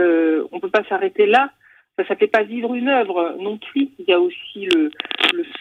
ne 0.52 0.60
peut 0.60 0.70
pas 0.70 0.84
s'arrêter 0.88 1.26
là. 1.26 1.50
Ça 1.96 2.14
ne 2.14 2.18
fait 2.18 2.28
pas 2.28 2.42
vivre 2.42 2.74
une 2.74 2.88
œuvre 2.88 3.36
non 3.40 3.58
plus. 3.58 3.90
Il 3.98 4.06
y 4.08 4.12
a 4.12 4.20
aussi 4.20 4.66
le, 4.66 4.90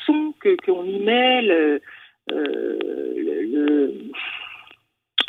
son 0.05 0.33
que 0.39 0.55
qu'on 0.65 0.85
y 0.85 0.99
met, 0.99 1.41
le 1.41 1.81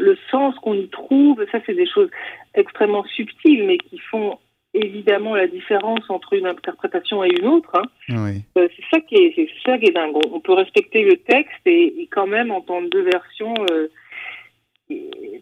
le 0.00 0.16
sens 0.30 0.54
qu'on 0.56 0.74
y 0.74 0.88
trouve, 0.88 1.44
ça 1.52 1.58
c'est 1.66 1.74
des 1.74 1.86
choses 1.86 2.10
extrêmement 2.54 3.04
subtiles, 3.04 3.64
mais 3.66 3.78
qui 3.78 3.98
font 3.98 4.38
évidemment 4.74 5.34
la 5.34 5.46
différence 5.48 6.08
entre 6.08 6.32
une 6.34 6.46
interprétation 6.46 7.24
et 7.24 7.28
une 7.30 7.46
autre. 7.46 7.70
hein. 7.74 7.82
Oui. 8.10 8.42
Euh, 8.58 8.68
c'est 8.76 8.84
ça 8.96 9.00
qui 9.00 9.16
est, 9.16 9.32
c'est 9.34 9.48
ça 9.64 9.78
qui 9.78 9.86
est 9.86 9.92
dingue. 9.92 10.14
On- 10.14 10.40
peut 10.40 10.52
respecter 10.54 11.02
le 11.04 11.16
texte 11.16 11.60
et, 11.66 12.00
et 12.02 12.06
quand 12.10 12.26
même 12.26 12.50
entendre 12.50 12.88
deux 12.90 13.02
versions 13.02 13.54
euh, 13.70 13.88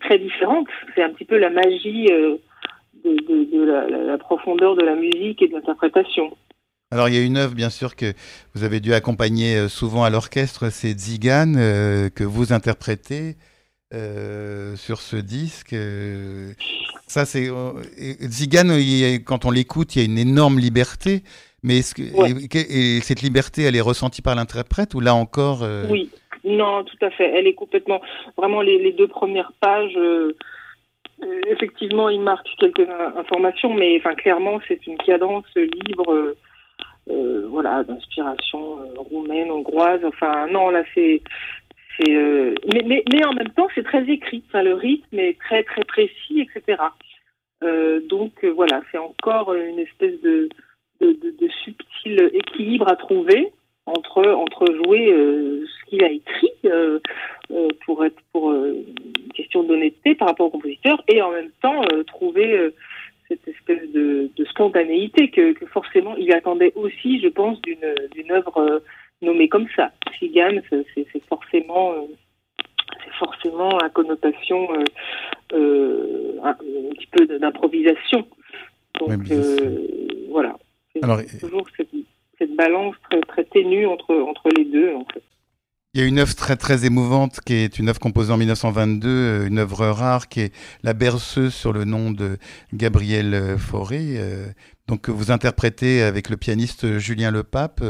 très 0.00 0.18
différentes. 0.18 0.68
C'est 0.94 1.02
un 1.02 1.10
petit 1.10 1.24
peu 1.24 1.38
la 1.38 1.50
magie 1.50 2.08
euh, 2.10 2.36
de, 3.04 3.10
de- 3.10 3.50
de 3.56 3.64
la, 3.64 3.88
la- 3.88 4.02
la 4.04 4.18
profondeur 4.18 4.76
de 4.76 4.82
la 4.82 4.94
musique 4.94 5.42
et 5.42 5.48
de 5.48 5.52
l'interprétation. 5.54 6.36
Alors 6.90 7.08
il 7.10 7.14
y 7.14 7.18
a 7.18 7.22
une 7.22 7.36
œuvre 7.36 7.54
bien 7.54 7.68
sûr 7.70 7.96
que 7.96 8.12
vous 8.54 8.64
avez 8.64 8.80
dû 8.80 8.94
accompagner 8.94 9.68
souvent 9.68 10.04
à 10.04 10.10
l'orchestre, 10.10 10.70
c'est 10.70 10.98
Zigan 10.98 11.52
que 12.14 12.24
vous 12.24 12.54
interprétez 12.54 13.36
euh, 13.94 14.76
sur 14.76 15.00
ce 15.00 15.16
disque. 15.16 15.72
euh, 15.72 16.52
ça 17.06 17.24
c'est 17.24 17.48
Zigan, 17.96 18.68
il 18.70 19.24
quand 19.24 19.44
on 19.46 19.50
l'écoute, 19.50 19.96
il 19.96 19.98
y 20.00 20.02
a 20.02 20.04
une 20.04 20.18
énorme 20.18 20.58
liberté. 20.58 21.22
Mais 21.64 21.78
est-ce 21.78 21.94
que 21.94 22.02
Ouais. 22.14 22.30
et, 22.54 23.00
cette 23.00 23.20
liberté, 23.22 23.62
elle 23.62 23.74
est 23.74 23.80
ressentie 23.80 24.22
par 24.22 24.36
l'interprète 24.36 24.94
ou 24.94 25.00
là 25.00 25.14
encore 25.14 25.64
euh, 25.64 25.86
Oui, 25.90 26.08
non, 26.44 26.84
tout 26.84 27.04
à 27.04 27.10
fait. 27.10 27.32
Elle 27.36 27.48
est 27.48 27.54
complètement. 27.54 28.00
Vraiment, 28.36 28.62
les, 28.62 28.78
les 28.78 28.92
deux 28.92 29.08
premières 29.08 29.52
pages, 29.60 29.98
effectivement, 31.48 32.08
il 32.10 32.20
marque 32.20 32.46
quelques 32.60 32.88
in- 32.88 33.12
informations, 33.18 33.74
mais 33.74 33.96
enfin, 33.98 34.14
clairement, 34.14 34.60
c'est 34.68 34.86
une 34.86 34.98
cadence 34.98 35.46
libre, 35.56 36.34
voilà, 37.50 37.82
d'inspiration 37.82 38.78
roumaine, 38.96 39.50
hongroise. 39.50 40.04
Enfin, 40.04 40.46
non, 40.52 40.70
là, 40.70 40.84
c'est. 40.94 41.22
Euh, 42.06 42.54
mais, 42.86 43.24
en 43.24 43.32
même 43.32 43.50
temps, 43.50 43.68
c'est 43.74 43.82
très 43.82 44.08
écrit. 44.08 44.42
Enfin, 44.48 44.62
le 44.62 44.74
rythme 44.74 45.18
est 45.18 45.38
très, 45.38 45.64
très 45.64 45.84
précis, 45.84 46.40
etc. 46.40 46.82
Euh, 47.64 48.00
donc, 48.00 48.32
euh, 48.44 48.50
voilà, 48.50 48.82
c'est 48.92 48.98
encore 48.98 49.54
une 49.54 49.78
espèce 49.78 50.20
de, 50.20 50.48
subtil 51.64 52.30
équilibre 52.32 52.88
à 52.88 52.96
trouver 52.96 53.52
entre 53.86 54.22
entre 54.32 54.66
jouer 54.66 55.06
ce 55.08 55.88
qu'il 55.88 56.04
a 56.04 56.10
écrit 56.10 56.52
pour 57.86 58.04
être 58.04 58.20
pour 58.32 58.52
une 58.52 59.32
question 59.34 59.62
d'honnêteté 59.62 60.14
par 60.14 60.28
rapport 60.28 60.46
au 60.46 60.50
compositeur 60.50 61.02
et 61.08 61.22
en 61.22 61.30
même 61.30 61.50
temps 61.62 61.80
trouver 62.06 62.70
cette 63.28 63.46
espèce 63.46 63.88
de, 63.92 64.30
spontanéité 64.50 65.30
que, 65.30 65.54
forcément 65.66 66.16
il 66.16 66.32
attendait 66.32 66.72
aussi, 66.74 67.20
je 67.20 67.28
pense, 67.28 67.60
d'une 67.62 68.32
œuvre 68.32 68.82
nommée 69.22 69.48
comme 69.48 69.68
ça. 69.74 69.92
Cigane, 70.18 70.62
c'est 70.70 71.17
forcément 71.50 72.08
c'est 73.04 73.12
forcément 73.18 73.78
à 73.78 73.90
connotation 73.90 74.68
un, 74.72 76.54
petit 76.54 77.06
peu 77.12 77.26
d'improvisation. 77.38 78.26
Donc 78.98 79.22
voilà. 80.30 80.56
Alors, 81.02 81.20
toujours 81.40 81.66
cette, 81.76 81.88
cette, 82.38 82.56
balance 82.56 82.94
très, 83.08 83.20
très 83.20 83.44
ténue 83.44 83.86
entre, 83.86 84.14
entre 84.14 84.48
les 84.56 84.64
deux 84.64 84.94
en 84.94 85.04
fait. 85.12 85.22
Il 85.94 86.02
y 86.02 86.04
a 86.04 86.06
une 86.06 86.18
œuvre 86.18 86.34
très 86.34 86.56
très 86.56 86.84
émouvante 86.84 87.40
qui 87.40 87.54
est 87.54 87.78
une 87.78 87.88
œuvre 87.88 87.98
composée 87.98 88.32
en 88.32 88.36
1922, 88.36 89.08
euh, 89.08 89.46
une 89.46 89.58
œuvre 89.58 89.86
rare 89.86 90.28
qui 90.28 90.42
est 90.42 90.54
La 90.82 90.92
berceuse 90.92 91.54
sur 91.54 91.72
le 91.72 91.84
nom 91.84 92.10
de 92.10 92.36
Gabriel 92.74 93.32
euh, 93.32 93.56
Fauré. 93.56 94.18
Euh, 94.88 94.94
donc 94.94 95.08
vous 95.08 95.30
interprétez 95.30 96.02
avec 96.02 96.30
le 96.30 96.36
pianiste 96.36 96.98
Julien 96.98 97.30
Lepape. 97.30 97.80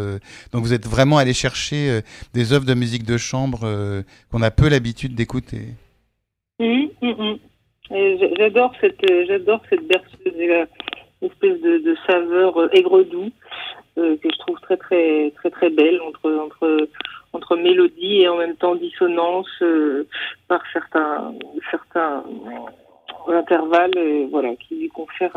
Donc 0.52 0.62
vous 0.62 0.72
êtes 0.72 0.86
vraiment 0.86 1.18
allé 1.18 1.32
chercher 1.32 2.00
des 2.34 2.52
œuvres 2.52 2.66
de 2.66 2.74
musique 2.74 3.04
de 3.04 3.16
chambre 3.16 3.60
qu'on 4.30 4.42
a 4.42 4.50
peu 4.50 4.68
l'habitude 4.68 5.14
d'écouter. 5.14 5.74
Mmh, 6.58 6.86
mmh, 7.02 7.08
mmh. 7.08 7.38
J'adore 8.36 8.72
cette 8.80 9.00
j'adore 9.26 9.62
cette 9.70 9.86
berceuse, 9.86 10.66
une 11.22 11.28
espèce 11.28 11.60
de, 11.60 11.96
saveur 12.06 12.74
aigre-doux 12.74 13.30
que 13.96 14.28
je 14.30 14.38
trouve 14.38 14.60
très 14.60 14.76
très 14.76 15.32
très 15.36 15.50
très 15.50 15.70
belle 15.70 16.00
entre 16.02 16.30
entre 16.30 16.88
entre 17.32 17.56
mélodie 17.56 18.22
et 18.22 18.28
en 18.28 18.36
même 18.36 18.56
temps 18.56 18.74
dissonance 18.74 19.48
euh, 19.62 20.06
par 20.48 20.62
certains 20.72 21.34
certains 21.70 22.24
intervalles 23.28 23.96
euh, 23.96 24.26
voilà 24.30 24.54
qui 24.56 24.76
lui 24.76 24.88
confèrent 24.88 25.36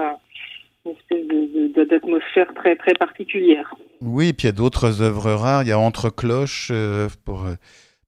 une 0.85 0.91
espèce 0.93 1.87
d'atmosphère 1.89 2.53
très 2.55 2.75
très 2.75 2.93
particulière. 2.93 3.73
Oui, 4.01 4.29
et 4.29 4.33
puis 4.33 4.45
il 4.45 4.47
y 4.47 4.49
a 4.49 4.53
d'autres 4.53 5.01
œuvres 5.01 5.31
rares. 5.31 5.63
Il 5.63 5.69
y 5.69 5.71
a 5.71 5.79
Entre 5.79 6.09
cloches 6.09 6.69
euh, 6.71 7.07
pour 7.25 7.45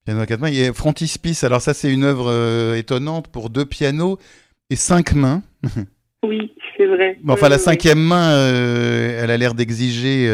piano 0.06 0.22
à 0.22 0.26
quatre 0.26 0.40
mains. 0.42 0.50
Il 0.50 0.56
y 0.56 0.66
a 0.66 0.74
Frontispice. 0.74 1.44
Alors 1.44 1.62
ça, 1.62 1.74
c'est 1.74 1.92
une 1.92 2.04
œuvre 2.04 2.76
étonnante 2.76 3.28
pour 3.28 3.50
deux 3.50 3.66
pianos 3.66 4.18
et 4.70 4.76
cinq 4.76 5.14
mains. 5.14 5.42
Oui, 6.26 6.54
c'est 6.78 6.86
vrai. 6.86 7.18
enfin, 7.28 7.50
la 7.50 7.58
cinquième 7.58 8.00
main, 8.00 8.32
elle 8.48 9.30
a 9.30 9.36
l'air 9.36 9.56
d'exiger 9.56 10.30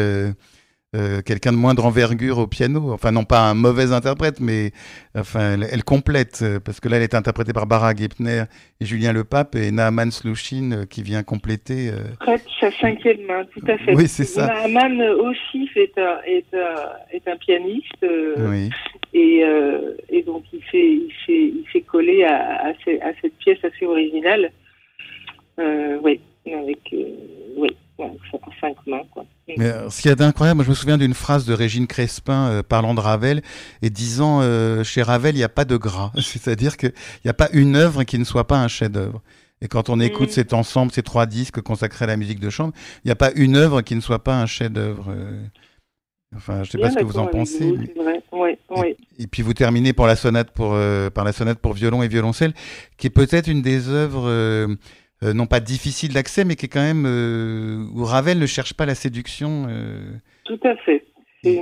euh, 0.96 1.22
quelqu'un 1.22 1.52
de 1.52 1.56
moindre 1.56 1.84
envergure 1.84 2.38
au 2.38 2.48
piano. 2.48 2.90
Enfin, 2.92 3.12
non 3.12 3.22
pas 3.22 3.42
un 3.42 3.54
mauvais 3.54 3.92
interprète, 3.92 4.40
mais 4.40 4.72
enfin, 5.16 5.60
elle, 5.60 5.84
complète, 5.84 6.40
euh, 6.42 6.58
parce 6.58 6.80
que 6.80 6.88
là, 6.88 6.96
elle 6.96 7.04
est 7.04 7.14
interprétée 7.14 7.52
par 7.52 7.68
Bara 7.68 7.94
Gepner 7.94 8.42
et 8.80 8.84
Julien 8.84 9.12
Lepape 9.12 9.54
et 9.54 9.70
Naaman 9.70 10.10
Slouchine 10.10 10.72
euh, 10.72 10.86
qui 10.86 11.04
vient 11.04 11.22
compléter. 11.22 11.92
Prête 12.18 12.44
sa 12.58 12.72
cinquième 12.72 13.24
main, 13.24 13.44
tout 13.54 13.64
à 13.68 13.78
fait. 13.78 13.94
Oui, 13.94 14.08
c'est 14.08 14.24
ça. 14.24 14.48
Naaman 14.48 15.00
aussi 15.00 15.70
est 15.76 15.96
un, 15.96 16.18
est 16.26 16.56
est 17.12 17.28
un 17.28 17.36
pianiste. 17.36 18.04
oui. 18.38 18.70
Et, 19.12 19.44
et, 20.08 20.22
donc, 20.22 20.44
il 20.52 20.60
s'est 20.70 20.78
il 20.78 21.12
il 21.28 21.64
s'est 21.72 21.80
collé 21.82 22.24
à, 22.24 22.66
à, 22.68 22.72
cette 23.20 23.36
pièce 23.38 23.58
assez 23.64 23.86
originale. 23.86 24.50
oui, 25.56 26.20
avec. 26.46 26.94
oui 27.56 27.76
cinq 28.60 28.76
mains. 28.86 29.02
Mais, 29.56 29.66
euh, 29.66 29.90
ce 29.90 30.00
qu'il 30.00 30.08
y 30.08 30.12
a 30.12 30.16
d'incroyable, 30.16 30.62
je 30.64 30.70
me 30.70 30.74
souviens 30.74 30.98
d'une 30.98 31.14
phrase 31.14 31.44
de 31.44 31.54
Régine 31.54 31.86
Crespin 31.86 32.48
euh, 32.48 32.62
parlant 32.62 32.94
de 32.94 33.00
Ravel 33.00 33.42
et 33.82 33.90
disant 33.90 34.40
euh, 34.42 34.84
chez 34.84 35.02
Ravel, 35.02 35.34
il 35.34 35.38
n'y 35.38 35.44
a 35.44 35.48
pas 35.48 35.64
de 35.64 35.76
gras. 35.76 36.12
C'est-à-dire 36.20 36.76
qu'il 36.76 36.92
n'y 37.24 37.30
a 37.30 37.34
pas 37.34 37.48
une 37.52 37.76
œuvre 37.76 38.04
qui 38.04 38.18
ne 38.18 38.24
soit 38.24 38.46
pas 38.46 38.58
un 38.60 38.68
chef-d'œuvre. 38.68 39.22
Et 39.62 39.68
quand 39.68 39.90
on 39.90 40.00
écoute 40.00 40.28
mm. 40.28 40.32
cet 40.32 40.52
ensemble, 40.52 40.92
ces 40.92 41.02
trois 41.02 41.26
disques 41.26 41.60
consacrés 41.60 42.04
à 42.04 42.08
la 42.08 42.16
musique 42.16 42.40
de 42.40 42.50
chambre, 42.50 42.72
il 43.04 43.08
n'y 43.08 43.12
a 43.12 43.16
pas 43.16 43.30
une 43.34 43.56
œuvre 43.56 43.82
qui 43.82 43.94
ne 43.94 44.00
soit 44.00 44.24
pas 44.24 44.40
un 44.40 44.46
chef-d'œuvre. 44.46 45.14
Enfin, 46.34 46.56
je 46.56 46.60
ne 46.60 46.64
sais 46.66 46.78
pas 46.78 46.90
ce 46.90 46.98
que 46.98 47.04
vous 47.04 47.18
en 47.18 47.26
pensez. 47.26 47.74
Et, 49.18 49.26
puis 49.26 49.42
vous 49.42 49.52
terminez 49.52 49.92
pour 49.92 50.06
la 50.06 50.16
sonate 50.16 50.50
pour, 50.52 50.76
par 51.12 51.24
la 51.24 51.32
sonate 51.32 51.58
pour 51.58 51.74
violon 51.74 52.02
et 52.02 52.08
violoncelle, 52.08 52.54
qui 52.96 53.08
est 53.08 53.10
peut-être 53.10 53.48
une 53.48 53.62
des 53.62 53.88
œuvres 53.88 54.28
euh, 54.28 54.76
non 55.22 55.46
pas 55.46 55.60
difficile 55.60 56.14
d'accès, 56.14 56.44
mais 56.44 56.56
qui 56.56 56.66
est 56.66 56.68
quand 56.68 56.80
même 56.80 57.04
euh, 57.06 57.84
où 57.94 58.04
Ravel 58.04 58.38
ne 58.38 58.46
cherche 58.46 58.74
pas 58.74 58.86
la 58.86 58.94
séduction. 58.94 59.66
Euh, 59.68 60.12
Tout 60.44 60.60
à 60.64 60.76
fait. 60.76 61.04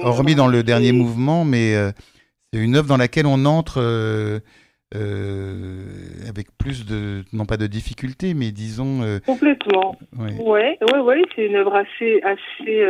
Hormis 0.03 0.35
dans 0.35 0.49
le 0.49 0.63
dernier 0.63 0.93
mouvement, 0.93 1.45
mais 1.45 1.75
c'est 2.53 2.59
une 2.59 2.75
œuvre 2.75 2.89
dans 2.89 2.97
laquelle 2.97 3.27
on 3.27 3.45
entre 3.45 3.81
avec 4.93 6.57
plus 6.59 6.85
de, 6.85 7.23
non 7.33 7.47
pas 7.47 7.57
de 7.57 7.69
difficulté, 7.69 8.35
mais 8.35 8.51
disons. 8.51 9.21
Complètement. 9.25 9.97
Oui, 10.19 10.33
ouais, 10.41 10.79
ouais, 10.93 10.99
ouais, 10.99 11.23
c'est 11.37 11.47
une 11.47 11.55
œuvre 11.55 11.77
assez, 11.77 12.21
assez, 12.23 12.85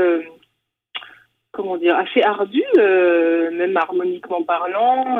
comment 1.52 1.76
dire, 1.76 1.94
assez 1.96 2.22
ardue, 2.22 2.64
même 2.78 3.76
harmoniquement 3.76 4.42
parlant, 4.42 5.18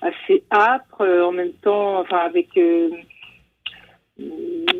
assez 0.00 0.42
âpre, 0.50 1.00
en 1.00 1.30
même 1.30 1.52
temps, 1.62 2.00
enfin 2.00 2.18
avec 2.18 2.48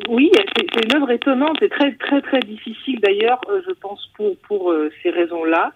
oui, 0.08 0.30
c'est 0.56 0.84
une 0.84 0.96
œuvre 0.96 1.10
étonnante 1.10 1.62
et 1.62 1.68
très 1.68 1.92
très 1.92 2.20
très 2.20 2.40
difficile 2.40 3.00
d'ailleurs, 3.00 3.40
euh, 3.48 3.62
je 3.66 3.72
pense 3.72 4.10
pour 4.16 4.36
pour 4.48 4.70
euh, 4.70 4.90
ces 5.02 5.10
raisons-là. 5.10 5.72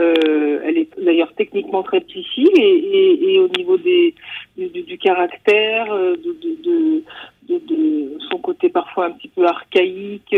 Euh, 0.00 0.58
elle 0.64 0.76
est 0.76 0.88
d'ailleurs 1.00 1.32
techniquement 1.36 1.84
très 1.84 2.00
difficile 2.00 2.50
et, 2.56 3.38
au 3.38 3.46
niveau 3.56 3.76
du, 3.78 4.12
caractère, 4.98 5.86
de, 5.94 7.02
son 8.28 8.38
côté 8.38 8.70
parfois 8.70 9.06
un 9.06 9.12
petit 9.12 9.28
peu 9.28 9.46
archaïque. 9.46 10.36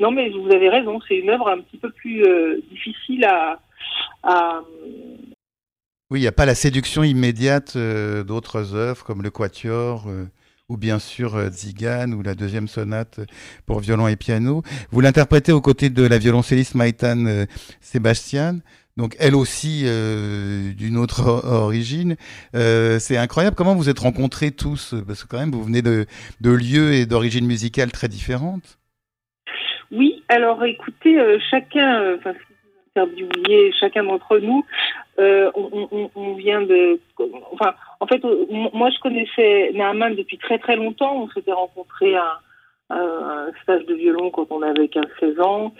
non 0.00 0.10
mais 0.10 0.30
vous 0.30 0.52
avez 0.52 0.68
raison, 0.68 1.00
c'est 1.06 1.18
une 1.18 1.30
œuvre 1.30 1.48
un 1.50 1.60
petit 1.60 1.76
peu 1.76 1.90
plus 1.90 2.24
difficile 2.68 3.24
à 3.24 3.60
oui, 6.10 6.18
il 6.18 6.22
n'y 6.22 6.28
a 6.28 6.32
pas 6.32 6.44
la 6.44 6.54
séduction 6.54 7.02
immédiate 7.02 7.76
euh, 7.76 8.24
d'autres 8.24 8.74
œuvres 8.74 9.02
comme 9.04 9.22
le 9.22 9.30
Quatuor 9.30 10.04
euh, 10.06 10.26
ou 10.68 10.76
bien 10.76 10.98
sûr 10.98 11.34
euh, 11.34 11.48
Zigane 11.48 12.12
ou 12.12 12.22
la 12.22 12.34
deuxième 12.34 12.68
sonate 12.68 13.20
pour 13.64 13.80
violon 13.80 14.06
et 14.06 14.16
piano. 14.16 14.62
Vous 14.90 15.00
l'interprétez 15.00 15.50
aux 15.50 15.62
côtés 15.62 15.88
de 15.88 16.06
la 16.06 16.18
violoncelliste 16.18 16.74
Maïtan 16.74 17.46
Sébastien. 17.80 18.58
Donc 18.98 19.16
elle 19.18 19.34
aussi 19.34 19.84
d'une 20.76 20.98
autre 20.98 21.42
origine. 21.46 22.16
c'est 22.52 23.16
incroyable 23.16 23.56
comment 23.56 23.74
vous 23.74 23.88
êtes 23.88 23.98
rencontrés 23.98 24.52
tous, 24.52 24.94
parce 25.06 25.24
que 25.24 25.28
quand 25.28 25.38
même 25.38 25.50
vous 25.50 25.64
venez 25.64 25.82
de, 25.82 26.06
lieux 26.42 26.92
et 26.92 27.04
d'origines 27.04 27.46
musicales 27.46 27.90
très 27.90 28.06
différentes. 28.06 28.78
Oui, 29.90 30.22
alors 30.28 30.64
écoutez, 30.64 31.18
chacun, 31.50 32.18
interviewé 32.96 33.72
chacun 33.72 34.04
d'entre 34.04 34.38
nous, 34.38 34.64
euh, 35.18 35.50
on, 35.54 36.34
vient 36.34 36.62
de. 36.62 37.00
Enfin, 37.52 37.74
en 38.00 38.06
fait, 38.06 38.22
moi, 38.72 38.90
je 38.90 39.00
connaissais 39.00 39.70
Naaman 39.74 40.14
depuis 40.14 40.38
très 40.38 40.58
très 40.58 40.76
longtemps. 40.76 41.22
On 41.22 41.28
s'était 41.30 41.52
rencontrés 41.52 42.16
à, 42.16 42.40
un 42.90 43.50
stage 43.62 43.84
de 43.86 43.94
violon 43.94 44.30
quand 44.30 44.46
on 44.50 44.62
avait 44.62 44.86
15-16 44.86 45.40
ans. 45.42 45.74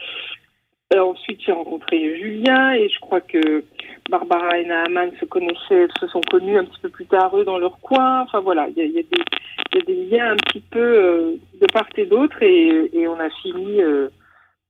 Euh, 0.94 1.00
ensuite, 1.00 1.40
j'ai 1.44 1.52
rencontré 1.52 2.16
Julien 2.18 2.72
et 2.72 2.88
je 2.88 2.98
crois 3.00 3.20
que 3.20 3.64
Barbara 4.10 4.58
et 4.58 4.66
Naaman 4.66 5.10
se 5.18 5.24
connaissaient, 5.24 5.88
se 5.98 6.06
sont 6.08 6.20
connus 6.30 6.58
un 6.58 6.64
petit 6.64 6.80
peu 6.80 6.88
plus 6.88 7.06
tard 7.06 7.36
eux 7.36 7.44
dans 7.44 7.58
leur 7.58 7.78
coin. 7.80 8.22
Enfin 8.22 8.40
voilà, 8.40 8.68
il 8.68 8.90
y 8.92 8.98
a, 8.98 9.82
des 9.84 10.06
liens 10.06 10.32
un 10.32 10.36
petit 10.36 10.60
peu 10.60 10.78
euh, 10.78 11.36
de 11.60 11.66
part 11.72 11.88
et 11.96 12.06
d'autre 12.06 12.36
et, 12.42 13.06
on 13.08 13.18
a 13.18 13.30
fini 13.42 13.80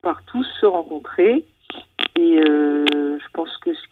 par 0.02 0.22
tous 0.24 0.46
se 0.60 0.66
rencontrer. 0.66 1.44
Et 2.16 2.40
je 2.40 3.28
pense 3.32 3.56
que 3.58 3.74
ce 3.74 3.84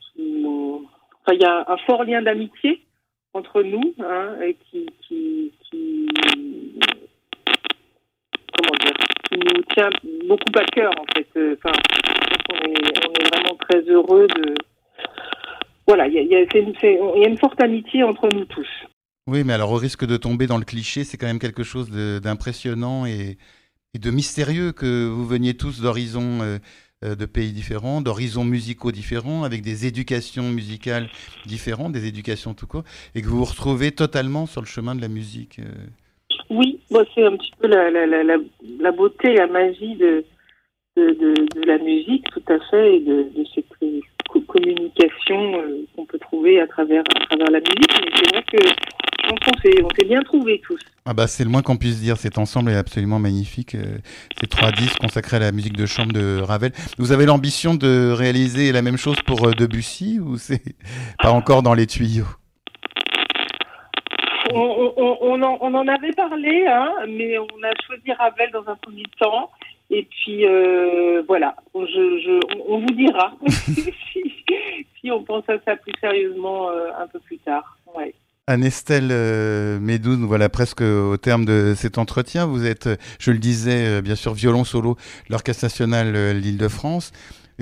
il 1.31 1.41
y 1.41 1.45
a 1.45 1.65
un 1.69 1.77
fort 1.79 2.05
lien 2.05 2.23
d'amitié 2.23 2.83
entre 3.35 3.63
nous, 3.63 3.95
hein, 4.01 4.37
qui, 4.71 4.87
qui, 5.07 5.53
qui, 5.71 6.09
comment 8.59 8.79
dire, 8.81 8.95
qui 9.31 9.39
nous 9.39 9.63
tient 9.75 9.91
beaucoup 10.29 10.59
à 10.59 10.65
cœur 10.65 10.93
en 10.99 11.05
fait. 11.15 11.27
Euh, 11.37 11.57
enfin, 11.65 11.77
on 12.51 12.57
est, 12.57 13.07
on 13.07 13.13
est 13.13 13.29
vraiment 13.35 13.57
très 13.69 13.81
heureux 13.83 14.27
de. 14.29 14.55
Voilà, 15.87 16.07
il 16.09 16.15
y 16.15 16.19
y, 16.19 16.29
y 16.29 17.25
a 17.25 17.29
une 17.29 17.39
forte 17.39 17.61
amitié 17.63 18.03
entre 18.03 18.29
nous 18.33 18.45
tous. 18.45 18.69
Oui, 19.27 19.45
mais 19.45 19.53
alors 19.53 19.73
au 19.73 19.77
risque 19.77 20.05
de 20.05 20.17
tomber 20.17 20.47
dans 20.47 20.59
le 20.59 20.65
cliché, 20.65 21.05
c'est 21.05 21.17
quand 21.17 21.27
même 21.27 21.39
quelque 21.39 21.63
chose 21.63 21.91
d'impressionnant 21.91 23.07
et, 23.07 23.39
de 23.99 24.11
mystérieux 24.11 24.73
que 24.73 25.07
vous 25.07 25.27
veniez 25.27 25.55
tous 25.55 25.81
d'horizons 25.81 26.41
euh, 26.41 26.57
euh, 26.57 26.59
de 27.03 27.27
pays 27.27 27.53
différents, 27.53 28.01
d'horizons 28.01 28.45
musicaux 28.45 28.93
différents, 28.93 29.45
avec 29.45 29.63
des 29.63 29.87
éducations 29.87 30.51
musicales 30.51 31.09
différentes, 31.47 31.93
des 31.93 32.07
éducations 32.07 32.55
tout 32.55 32.67
court, 32.67 32.85
et 33.15 33.23
que 33.23 33.27
vous 33.27 33.39
vous 33.39 33.45
retrouvez 33.45 33.93
totalement 33.93 34.47
sur 34.47 34.61
le 34.61 34.67
chemin 34.67 34.95
de 34.95 35.01
la 35.01 35.09
musique. 35.09 35.59
Euh. 35.59 35.65
Oui, 36.51 36.81
c'est 37.15 37.25
un 37.25 37.37
petit 37.37 37.53
peu 37.59 37.67
la, 37.67 37.91
la, 37.91 38.07
la, 38.07 38.23
la, 38.23 38.93
beauté, 38.93 39.35
la 39.35 39.47
magie 39.47 39.97
de, 39.97 40.25
de, 40.97 41.67
la 41.67 41.79
musique, 41.79 42.27
tout 42.31 42.53
à 42.53 42.59
fait, 42.71 42.97
et 42.97 43.01
de, 43.01 43.27
cette 43.55 43.67
communication 44.47 45.61
euh, 45.61 45.85
qu'on 45.95 46.07
peut 46.07 46.19
trouver 46.19 46.61
à 46.61 46.67
travers, 46.67 47.03
à 47.15 47.27
travers 47.27 47.51
la 47.51 47.61
musique. 47.61 48.01
Mais 48.01 48.11
c'est 48.15 48.35
vrai 48.35 48.45
que 48.51 48.59
pense 49.37 49.63
qu'on 49.63 49.91
s'est 49.99 50.07
bien 50.07 50.23
trouvés 50.23 50.61
tous. 50.67 50.81
Ah 51.05 51.15
bah 51.15 51.27
c'est 51.27 51.43
le 51.43 51.51
moins 51.51 51.63
qu'on 51.63 51.77
puisse 51.77 52.01
dire, 52.01 52.17
cet 52.17 52.39
ensemble 52.39 52.71
est 52.71 52.77
absolument 52.77 53.19
magnifique. 53.19 53.75
Euh, 53.75 53.99
ces 54.41 54.47
trois 54.47 54.71
disques 54.71 54.99
consacrés 55.01 55.37
à 55.37 55.41
la 55.41 55.53
musique 55.53 55.77
de 55.77 55.87
chambre 55.87 56.13
de 56.13 56.41
Ravel. 56.41 56.73
Vous 56.99 57.13
avez 57.13 57.27
l'ambition 57.27 57.75
de 57.75 58.13
réaliser 58.13 58.71
la 58.73 58.83
même 58.83 58.97
chose 58.97 59.21
pour 59.27 59.47
euh, 59.47 59.53
Debussy 59.53 60.21
ou 60.21 60.37
c'est 60.37 60.63
pas 61.21 61.31
encore 61.31 61.63
dans 61.63 61.75
les 61.75 61.87
tuyaux? 61.87 62.27
On, 64.55 65.43
en, 65.43 65.89
avait 65.89 66.13
parlé, 66.13 66.67
hein, 66.67 66.93
mais 67.09 67.39
on 67.39 67.63
a 67.65 67.73
choisi 67.87 68.13
Ravel 68.13 68.51
dans 68.53 68.69
un 68.69 68.77
premier 68.77 69.05
temps. 69.19 69.51
Et 69.91 70.05
puis 70.05 70.47
euh, 70.47 71.23
voilà, 71.27 71.57
on, 71.75 71.81
vous 71.85 72.95
dira 72.95 73.33
si, 75.01 75.11
on 75.11 75.25
pense 75.25 75.49
à 75.49 75.59
ça 75.65 75.77
plus 75.77 75.93
sérieusement 76.01 76.69
un 76.71 77.07
peu 77.09 77.19
plus 77.21 77.39
tard. 77.39 77.79
Ouais. 77.97 78.15
Anne-Estelle 78.49 79.11
euh, 79.13 79.79
voilà 80.27 80.49
presque 80.49 80.81
au 80.81 81.17
terme 81.17 81.45
de 81.45 81.75
cet 81.77 81.97
entretien. 81.97 82.45
Vous 82.47 82.67
êtes, 82.67 82.89
je 83.21 83.31
le 83.31 83.39
disais, 83.39 83.87
euh, 83.87 84.03
bien 84.03 84.17
sûr, 84.17 84.35
violon 84.35 84.65
solo, 84.65 84.97
l'Orchestre 85.29 85.65
national 85.65 86.17
euh, 86.17 86.33
L'Île-de-France, 86.33 87.13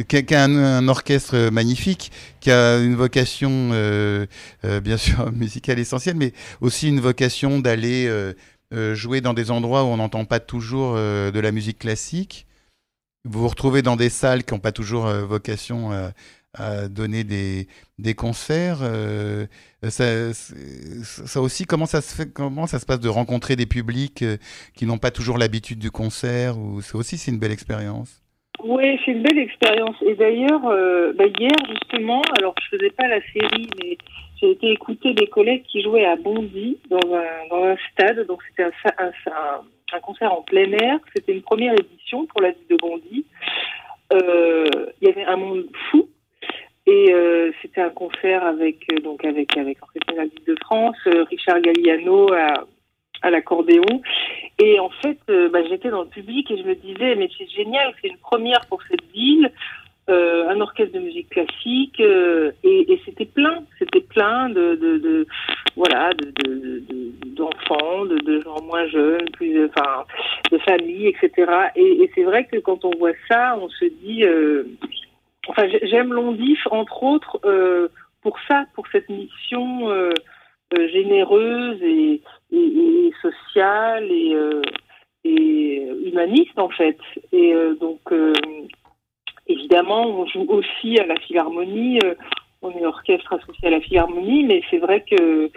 qui, 0.08 0.34
a, 0.34 0.44
un, 0.44 0.88
orchestre 0.88 1.50
magnifique, 1.50 2.10
qui 2.40 2.50
a 2.50 2.78
une 2.78 2.94
vocation, 2.94 3.70
bien 4.62 4.96
sûr, 4.96 5.30
musicale 5.32 5.78
essentielle, 5.78 6.16
mais 6.16 6.32
aussi 6.62 6.88
une 6.88 7.00
vocation 7.00 7.58
d'aller 7.58 8.08
jouer 8.94 9.20
dans 9.20 9.34
des 9.34 9.50
endroits 9.50 9.82
où 9.84 9.88
on 9.88 9.98
n'entend 9.98 10.24
pas 10.24 10.40
toujours 10.40 10.94
de 10.94 11.38
la 11.38 11.52
musique 11.52 11.80
classique. 11.80 12.46
Vous 13.28 13.40
vous 13.40 13.48
retrouvez 13.48 13.82
dans 13.82 13.96
des 13.96 14.08
salles 14.08 14.44
qui 14.44 14.54
n'ont 14.54 14.60
pas 14.60 14.72
toujours 14.72 15.06
vocation 15.06 16.12
à 16.54 16.88
donner 16.88 17.24
des, 17.24 17.66
des 17.98 18.14
concerts. 18.14 18.78
Euh, 18.82 19.46
ça, 19.82 20.32
ça, 20.32 21.40
aussi, 21.40 21.64
comment 21.64 21.86
ça, 21.86 22.00
se 22.00 22.22
comment 22.24 22.66
ça 22.66 22.78
se 22.78 22.86
passe 22.86 23.00
de 23.00 23.08
rencontrer 23.08 23.56
des 23.56 23.66
publics 23.66 24.22
euh, 24.22 24.36
qui 24.74 24.86
n'ont 24.86 24.98
pas 24.98 25.10
toujours 25.10 25.38
l'habitude 25.38 25.78
du 25.78 25.90
concert 25.90 26.58
ou 26.58 26.80
c'est 26.80 26.96
aussi 26.96 27.18
c'est 27.18 27.30
une 27.30 27.38
belle 27.38 27.52
expérience? 27.52 28.22
Oui, 28.62 28.98
c'est 29.04 29.12
une 29.12 29.22
belle 29.22 29.38
expérience. 29.38 29.96
Et 30.02 30.14
d'ailleurs, 30.14 30.66
euh, 30.66 31.12
bah, 31.14 31.24
hier 31.38 31.56
justement, 31.68 32.20
alors 32.38 32.54
je 32.62 32.76
faisais 32.76 32.90
pas 32.90 33.08
la 33.08 33.20
série, 33.32 33.68
mais 33.80 33.96
j'ai 34.40 34.50
été 34.50 34.70
écouter 34.72 35.14
des 35.14 35.28
collègues 35.28 35.62
qui 35.62 35.82
jouaient 35.82 36.04
à 36.04 36.16
Bondy 36.16 36.78
dans 36.90 37.14
un, 37.14 37.48
dans 37.48 37.64
un 37.64 37.76
stade. 37.92 38.26
Donc 38.26 38.42
c'était 38.48 38.64
un, 38.64 39.06
un, 39.06 39.60
un, 39.92 40.00
concert 40.00 40.32
en 40.32 40.42
plein 40.42 40.70
air. 40.72 40.98
C'était 41.14 41.32
une 41.32 41.42
première 41.42 41.74
édition 41.74 42.26
pour 42.26 42.42
la 42.42 42.50
ville 42.50 42.66
de 42.68 42.76
Bondy. 42.76 43.24
Il 44.12 45.08
y 45.08 45.10
avait 45.10 45.24
un 45.24 45.36
monde 45.36 45.66
fou 45.90 46.08
et 46.90 47.12
euh, 47.12 47.53
c'était 47.62 47.83
un 47.83 47.90
concert 47.90 48.44
avec 48.44 48.85
euh, 48.92 49.00
donc 49.00 49.24
avec 49.24 49.57
avec 49.57 49.79
l'Orchestre 49.79 50.44
de 50.44 50.57
France, 50.61 50.96
euh, 51.07 51.22
Richard 51.31 51.61
Galliano 51.61 52.33
à, 52.33 53.31
l'accordéon. 53.31 54.00
Et 54.59 54.81
en 54.81 54.88
fait, 54.88 55.18
bah, 55.53 55.61
j'étais 55.68 55.90
dans 55.90 56.03
le 56.03 56.09
public 56.09 56.50
et 56.50 56.57
je 56.57 56.62
me 56.62 56.74
disais 56.74 57.14
mais 57.16 57.29
c'est 57.37 57.48
génial, 57.50 57.92
c'est 58.00 58.09
une 58.09 58.16
première 58.16 58.62
pour 58.68 58.81
cette 58.90 59.05
ville. 59.14 59.53
un 60.09 60.61
orchestre 60.61 60.94
de 60.94 61.00
musique 61.00 61.29
classique 61.29 62.00
et, 62.00 63.00
c'était 63.05 63.26
plein, 63.26 63.62
c'était 63.79 64.00
plein 64.00 64.48
de, 64.48 64.74
de, 64.74 64.98
de 64.98 65.26
voilà 65.76 66.11
de, 66.14 66.83
d'enfants, 67.37 68.07
de, 68.07 68.16
de, 68.29 68.40
gens 68.40 68.61
moins 68.62 68.87
jeunes, 68.88 69.29
plus 69.35 69.66
enfin 69.66 70.05
de 70.50 70.59
familles, 70.59 71.09
etc. 71.09 71.53
Et, 71.76 72.03
et 72.03 72.11
c'est 72.14 72.24
vrai 72.24 72.46
que 72.50 72.57
quand 72.59 72.85
on 72.85 72.92
voit 72.98 73.18
ça, 73.29 73.57
on 73.61 73.68
se 73.68 73.85
dit 73.85 74.24
enfin, 75.50 75.68
j'aime 75.82 76.12
Londif, 76.12 76.66
entre 76.70 77.02
autres, 77.02 77.40
euh, 77.44 77.88
pour 78.22 78.38
ça, 78.48 78.64
pour 78.74 78.86
cette 78.92 79.08
mission 79.08 79.90
euh, 79.90 80.10
euh, 80.76 80.88
généreuse 80.88 81.82
et, 81.82 82.22
sociale 83.20 84.04
et, 84.10 84.34
et, 85.24 85.88
humaniste, 86.06 86.58
en 86.58 86.70
fait. 86.70 86.98
Et 87.32 87.54
donc, 87.78 88.00
évidemment, 89.46 90.06
on 90.06 90.26
joue 90.26 90.46
aussi 90.48 90.98
à 90.98 91.06
la 91.06 91.16
Philharmonie. 91.16 91.98
on 92.62 92.70
est 92.70 92.86
orchestre 92.86 93.34
associé 93.34 93.68
à 93.68 93.72
la 93.72 93.80
Philharmonie, 93.80 94.44
mais 94.44 94.62
c'est 94.70 94.78
vrai 94.78 95.04
que 95.04 95.50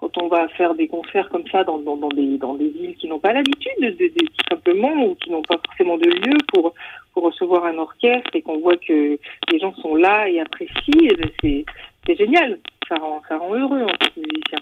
quand 0.00 0.16
on 0.18 0.28
va 0.28 0.48
faire 0.48 0.74
des 0.74 0.86
concerts 0.86 1.28
comme 1.28 1.46
ça 1.50 1.64
dans, 1.64 1.78
dans, 1.78 2.08
des, 2.08 2.38
dans 2.38 2.54
des 2.54 2.68
villes 2.68 2.94
qui 2.96 3.08
n'ont 3.08 3.18
pas 3.18 3.32
l'habitude, 3.32 3.72
de, 3.80 3.90
de, 3.90 4.08
tout 4.08 4.44
simplement, 4.48 4.94
ou 5.04 5.14
qui 5.16 5.30
n'ont 5.30 5.42
pas 5.42 5.58
forcément 5.66 5.98
de 5.98 6.08
lieu 6.08 6.36
pour, 6.52 6.72
pour 7.12 7.24
recevoir 7.24 7.64
un 7.64 7.78
orchestre 7.78 8.30
et 8.34 8.42
qu'on 8.42 8.60
voit 8.60 8.76
que 8.76 9.18
les 9.50 9.58
gens 9.58 9.74
sont 9.76 9.96
là 9.96 10.28
et 10.28 10.40
apprécient, 10.40 11.10
eh 11.42 11.64
c'est 12.06 12.16
génial. 12.16 12.58
Ça 12.88 12.94
rend, 12.94 13.20
ça 13.28 13.36
rend 13.36 13.54
heureux 13.54 13.82
en 13.82 13.86
tant 13.86 14.08
que 14.14 14.20
musicien. 14.20 14.58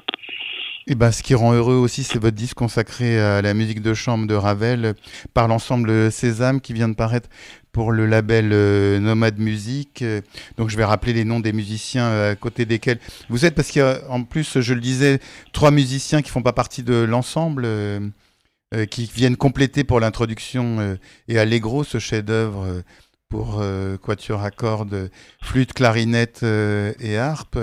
Et 0.88 0.94
ben, 0.94 1.10
ce 1.10 1.22
qui 1.22 1.34
rend 1.34 1.52
heureux 1.52 1.74
aussi, 1.74 2.04
c'est 2.04 2.20
votre 2.20 2.36
disque 2.36 2.56
consacré 2.56 3.18
à 3.18 3.42
la 3.42 3.54
musique 3.54 3.82
de 3.82 3.92
chambre 3.92 4.26
de 4.26 4.34
Ravel 4.34 4.94
par 5.34 5.48
l'ensemble 5.48 6.12
Sésame 6.12 6.60
qui 6.60 6.72
vient 6.72 6.88
de 6.88 6.94
paraître 6.94 7.28
pour 7.76 7.92
le 7.92 8.06
label 8.06 8.52
euh, 8.54 8.98
Nomade 8.98 9.38
Musique. 9.38 10.02
Donc 10.56 10.70
je 10.70 10.78
vais 10.78 10.84
rappeler 10.86 11.12
les 11.12 11.24
noms 11.24 11.40
des 11.40 11.52
musiciens 11.52 12.06
euh, 12.06 12.32
à 12.32 12.34
côté 12.34 12.64
desquels 12.64 12.98
vous 13.28 13.44
êtes, 13.44 13.54
parce 13.54 13.68
qu'il 13.68 13.80
y 13.80 13.84
a 13.84 14.00
en 14.08 14.22
plus, 14.22 14.60
je 14.60 14.72
le 14.72 14.80
disais, 14.80 15.20
trois 15.52 15.70
musiciens 15.70 16.22
qui 16.22 16.30
font 16.30 16.40
pas 16.40 16.54
partie 16.54 16.82
de 16.82 16.94
l'ensemble, 16.94 17.66
euh, 17.66 18.00
qui 18.90 19.04
viennent 19.14 19.36
compléter 19.36 19.84
pour 19.84 20.00
l'introduction 20.00 20.96
et 21.28 21.38
Allegro, 21.38 21.84
ce 21.84 21.98
chef-d'œuvre 21.98 22.82
pour 23.28 23.62
quatuor 24.02 24.42
à 24.42 24.50
cordes, 24.50 25.10
flûte, 25.42 25.72
clarinette 25.72 26.42
et 26.42 27.18
harpe. 27.18 27.58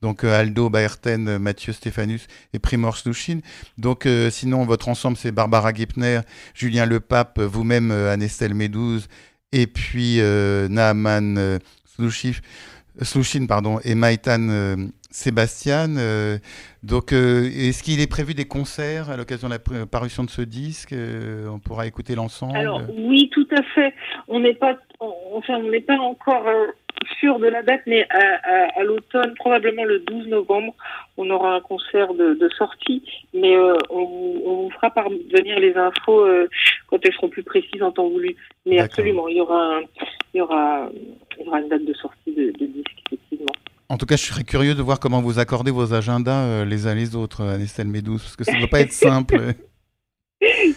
donc 0.00 0.24
Aldo 0.24 0.70
Baerten, 0.70 1.38
Mathieu 1.38 1.72
Stéphanus 1.72 2.26
et 2.52 2.58
Primor 2.58 2.96
Slushin. 2.96 3.40
Donc 3.78 4.08
sinon, 4.30 4.64
votre 4.64 4.88
ensemble, 4.88 5.16
c'est 5.16 5.32
Barbara 5.32 5.72
Gipner, 5.72 6.20
Julien 6.54 6.86
Lepape, 6.86 7.40
vous-même, 7.40 7.90
Anestelle 7.90 8.54
Médouze, 8.54 9.08
et 9.52 9.66
puis 9.66 10.20
euh, 10.20 10.68
Naaman 10.68 11.36
euh, 11.38 11.58
Slushin 13.02 13.46
pardon, 13.46 13.78
et 13.84 13.94
Maïtan 13.94 14.48
euh, 14.48 14.76
Sébastien. 15.10 15.96
Euh, 15.96 16.38
donc, 16.82 17.12
est-ce 17.12 17.82
qu'il 17.82 18.00
est 18.00 18.10
prévu 18.10 18.34
des 18.34 18.46
concerts 18.46 19.10
à 19.10 19.16
l'occasion 19.16 19.48
de 19.48 19.54
la 19.54 19.86
parution 19.86 20.24
de 20.24 20.30
ce 20.30 20.42
disque 20.42 20.94
On 20.94 21.58
pourra 21.58 21.86
écouter 21.86 22.14
l'ensemble? 22.14 22.56
Alors, 22.56 22.82
oui, 22.96 23.28
tout 23.32 23.46
à 23.56 23.62
fait. 23.74 23.92
On 24.28 24.40
n'est 24.40 24.54
pas, 24.54 24.78
enfin, 25.00 25.54
on 25.56 25.70
n'est 25.70 25.80
pas 25.80 25.98
encore 25.98 26.46
sûr 27.18 27.38
de 27.38 27.46
la 27.46 27.62
date, 27.62 27.82
mais 27.86 28.06
à, 28.10 28.82
l'automne, 28.82 29.34
probablement 29.34 29.84
le 29.84 30.00
12 30.00 30.28
novembre, 30.28 30.74
on 31.16 31.28
aura 31.30 31.54
un 31.54 31.60
concert 31.60 32.14
de, 32.14 32.48
sortie, 32.56 33.02
mais 33.34 33.56
euh, 33.56 33.76
on, 33.90 34.04
vous 34.04 34.70
fera 34.74 34.90
parvenir 34.90 35.58
les 35.58 35.74
infos 35.76 36.24
euh, 36.24 36.48
quand 36.88 36.98
elles 37.04 37.12
seront 37.14 37.28
plus 37.28 37.42
précises 37.42 37.82
en 37.82 37.92
temps 37.92 38.08
voulu. 38.08 38.36
Mais 38.66 38.78
absolument, 38.78 39.28
il 39.28 39.36
y 39.36 39.40
aura, 39.40 39.80
il 40.34 40.38
y 40.38 40.40
aura, 40.40 40.90
une 41.38 41.68
date 41.68 41.84
de 41.84 41.94
sortie 41.94 42.32
de, 42.32 42.50
disque, 42.50 43.02
effectivement. 43.06 43.52
En 43.88 43.96
tout 43.96 44.06
cas, 44.06 44.16
je 44.16 44.24
serais 44.24 44.44
curieux 44.44 44.74
de 44.74 44.82
voir 44.82 45.00
comment 45.00 45.20
vous 45.20 45.38
accordez 45.38 45.70
vos 45.70 45.94
agendas 45.94 46.44
euh, 46.44 46.64
les 46.64 46.86
uns 46.86 46.94
les 46.94 47.16
autres, 47.16 47.42
Anestelle 47.42 47.88
Médouze, 47.88 48.22
parce 48.22 48.36
que 48.36 48.44
ça 48.44 48.52
ne 48.52 48.58
doit 48.58 48.68
pas 48.68 48.80
être 48.80 48.92
simple. 48.92 49.36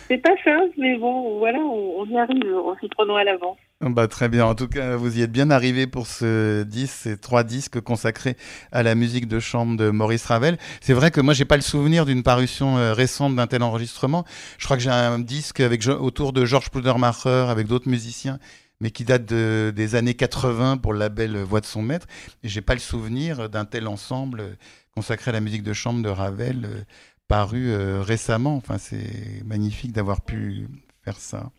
C'est 0.07 0.17
pas 0.17 0.35
simple, 0.43 0.73
mais 0.77 0.97
bon, 0.97 1.37
voilà, 1.39 1.59
on, 1.59 2.05
y 2.05 2.17
arrive 2.17 2.53
en 2.53 2.75
s'y 2.79 2.89
prenant 2.89 3.15
à 3.15 3.23
l'avance. 3.23 3.57
Bah, 3.89 4.07
très 4.07 4.29
bien. 4.29 4.45
En 4.45 4.55
tout 4.55 4.67
cas, 4.67 4.95
vous 4.95 5.17
y 5.17 5.21
êtes 5.21 5.31
bien 5.31 5.51
arrivé 5.51 5.87
pour 5.87 6.07
ce 6.07 6.63
disque, 6.63 6.95
ces 7.03 7.17
trois 7.17 7.43
disques 7.43 7.81
consacrés 7.81 8.37
à 8.71 8.81
la 8.81 8.95
musique 8.95 9.27
de 9.27 9.39
chambre 9.39 9.75
de 9.77 9.89
Maurice 9.89 10.25
Ravel. 10.25 10.57
C'est 10.81 10.93
vrai 10.93 11.11
que 11.11 11.19
moi, 11.19 11.33
j'ai 11.33 11.45
pas 11.45 11.57
le 11.57 11.61
souvenir 11.61 12.05
d'une 12.05 12.23
parution 12.23 12.77
euh, 12.77 12.93
récente 12.93 13.35
d'un 13.35 13.47
tel 13.47 13.61
enregistrement. 13.61 14.25
Je 14.57 14.65
crois 14.65 14.77
que 14.77 14.83
j'ai 14.83 14.89
un 14.89 15.19
disque 15.19 15.59
avec, 15.59 15.85
autour 15.87 16.33
de 16.33 16.45
Georges 16.45 16.69
Pludermacher 16.69 17.47
avec 17.49 17.67
d'autres 17.67 17.89
musiciens, 17.89 18.39
mais 18.79 18.91
qui 18.91 19.03
date 19.03 19.25
de, 19.25 19.73
des 19.75 19.95
années 19.95 20.13
80 20.13 20.77
pour 20.77 20.93
le 20.93 20.99
label 20.99 21.37
Voix 21.37 21.59
de 21.59 21.65
son 21.65 21.81
maître. 21.81 22.07
Et 22.43 22.49
j'ai 22.49 22.61
pas 22.61 22.75
le 22.75 22.79
souvenir 22.79 23.49
d'un 23.49 23.65
tel 23.65 23.87
ensemble 23.87 24.57
consacré 24.95 25.29
à 25.29 25.33
la 25.33 25.41
musique 25.41 25.63
de 25.63 25.73
chambre 25.73 26.01
de 26.01 26.09
Ravel 26.09 26.65
euh, 26.65 26.83
paru 27.27 27.71
euh, 27.71 28.01
récemment. 28.01 28.55
Enfin, 28.55 28.77
c'est 28.77 29.43
magnifique 29.45 29.91
d'avoir 29.91 30.21
pu 30.21 30.67
faire 31.03 31.17
ça. 31.17 31.51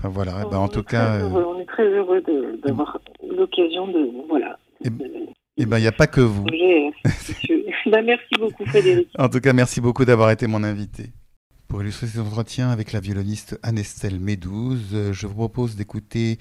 Enfin, 0.00 0.10
voilà, 0.10 0.42
eh 0.46 0.50
ben, 0.50 0.58
en 0.58 0.68
tout 0.68 0.84
cas. 0.84 1.16
Euh, 1.16 1.28
on 1.28 1.58
est 1.58 1.64
très 1.64 1.88
heureux 1.88 2.22
d'avoir 2.64 3.00
l'occasion 3.28 3.88
de. 3.88 4.10
Voilà. 4.28 4.56
Et, 4.84 4.90
eh 5.56 5.66
ben, 5.66 5.78
il 5.78 5.80
n'y 5.80 5.88
a 5.88 5.92
pas 5.92 6.06
que 6.06 6.20
vous. 6.20 6.44
ben, 7.86 8.04
merci 8.04 8.34
beaucoup, 8.38 8.64
Frédéric. 8.66 9.08
En 9.18 9.28
tout 9.28 9.40
cas, 9.40 9.52
merci 9.52 9.80
beaucoup 9.80 10.04
d'avoir 10.04 10.30
été 10.30 10.46
mon 10.46 10.62
invité. 10.62 11.06
Pour 11.68 11.82
illustrer 11.82 12.06
cet 12.06 12.20
entretien 12.20 12.70
avec 12.70 12.92
la 12.92 13.00
violoniste 13.00 13.60
Anestelle 13.62 14.20
Médouze, 14.20 15.12
je 15.12 15.26
vous 15.26 15.34
propose 15.34 15.76
d'écouter 15.76 16.38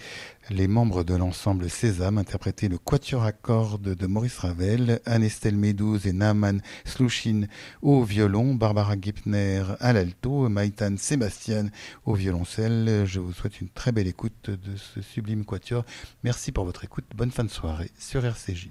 les 0.49 0.69
membres 0.69 1.03
de 1.03 1.15
l'ensemble 1.15 1.69
Sésame 1.69 2.17
interpréter 2.17 2.69
le 2.69 2.77
quatuor 2.77 3.23
à 3.23 3.33
cordes 3.33 3.93
de 3.93 4.07
Maurice 4.07 4.37
Ravel, 4.37 5.01
Anestelle 5.05 5.57
Médouze 5.57 6.07
et 6.07 6.13
Naaman 6.13 6.61
Slushin 6.85 7.47
au 7.81 8.03
violon, 8.03 8.55
Barbara 8.55 8.95
Gipner 8.99 9.63
à 9.81 9.91
l'alto, 9.91 10.47
Maïtan 10.47 10.95
Sébastien 10.95 11.71
au 12.05 12.13
violoncelle. 12.13 13.03
Je 13.05 13.19
vous 13.19 13.33
souhaite 13.33 13.59
une 13.59 13.69
très 13.69 13.91
belle 13.91 14.07
écoute 14.07 14.49
de 14.49 14.77
ce 14.77 15.01
sublime 15.01 15.43
quatuor. 15.43 15.83
Merci 16.23 16.53
pour 16.53 16.63
votre 16.63 16.85
écoute. 16.85 17.05
Bonne 17.13 17.31
fin 17.31 17.43
de 17.43 17.49
soirée 17.49 17.91
sur 17.99 18.23
RCJ. 18.23 18.69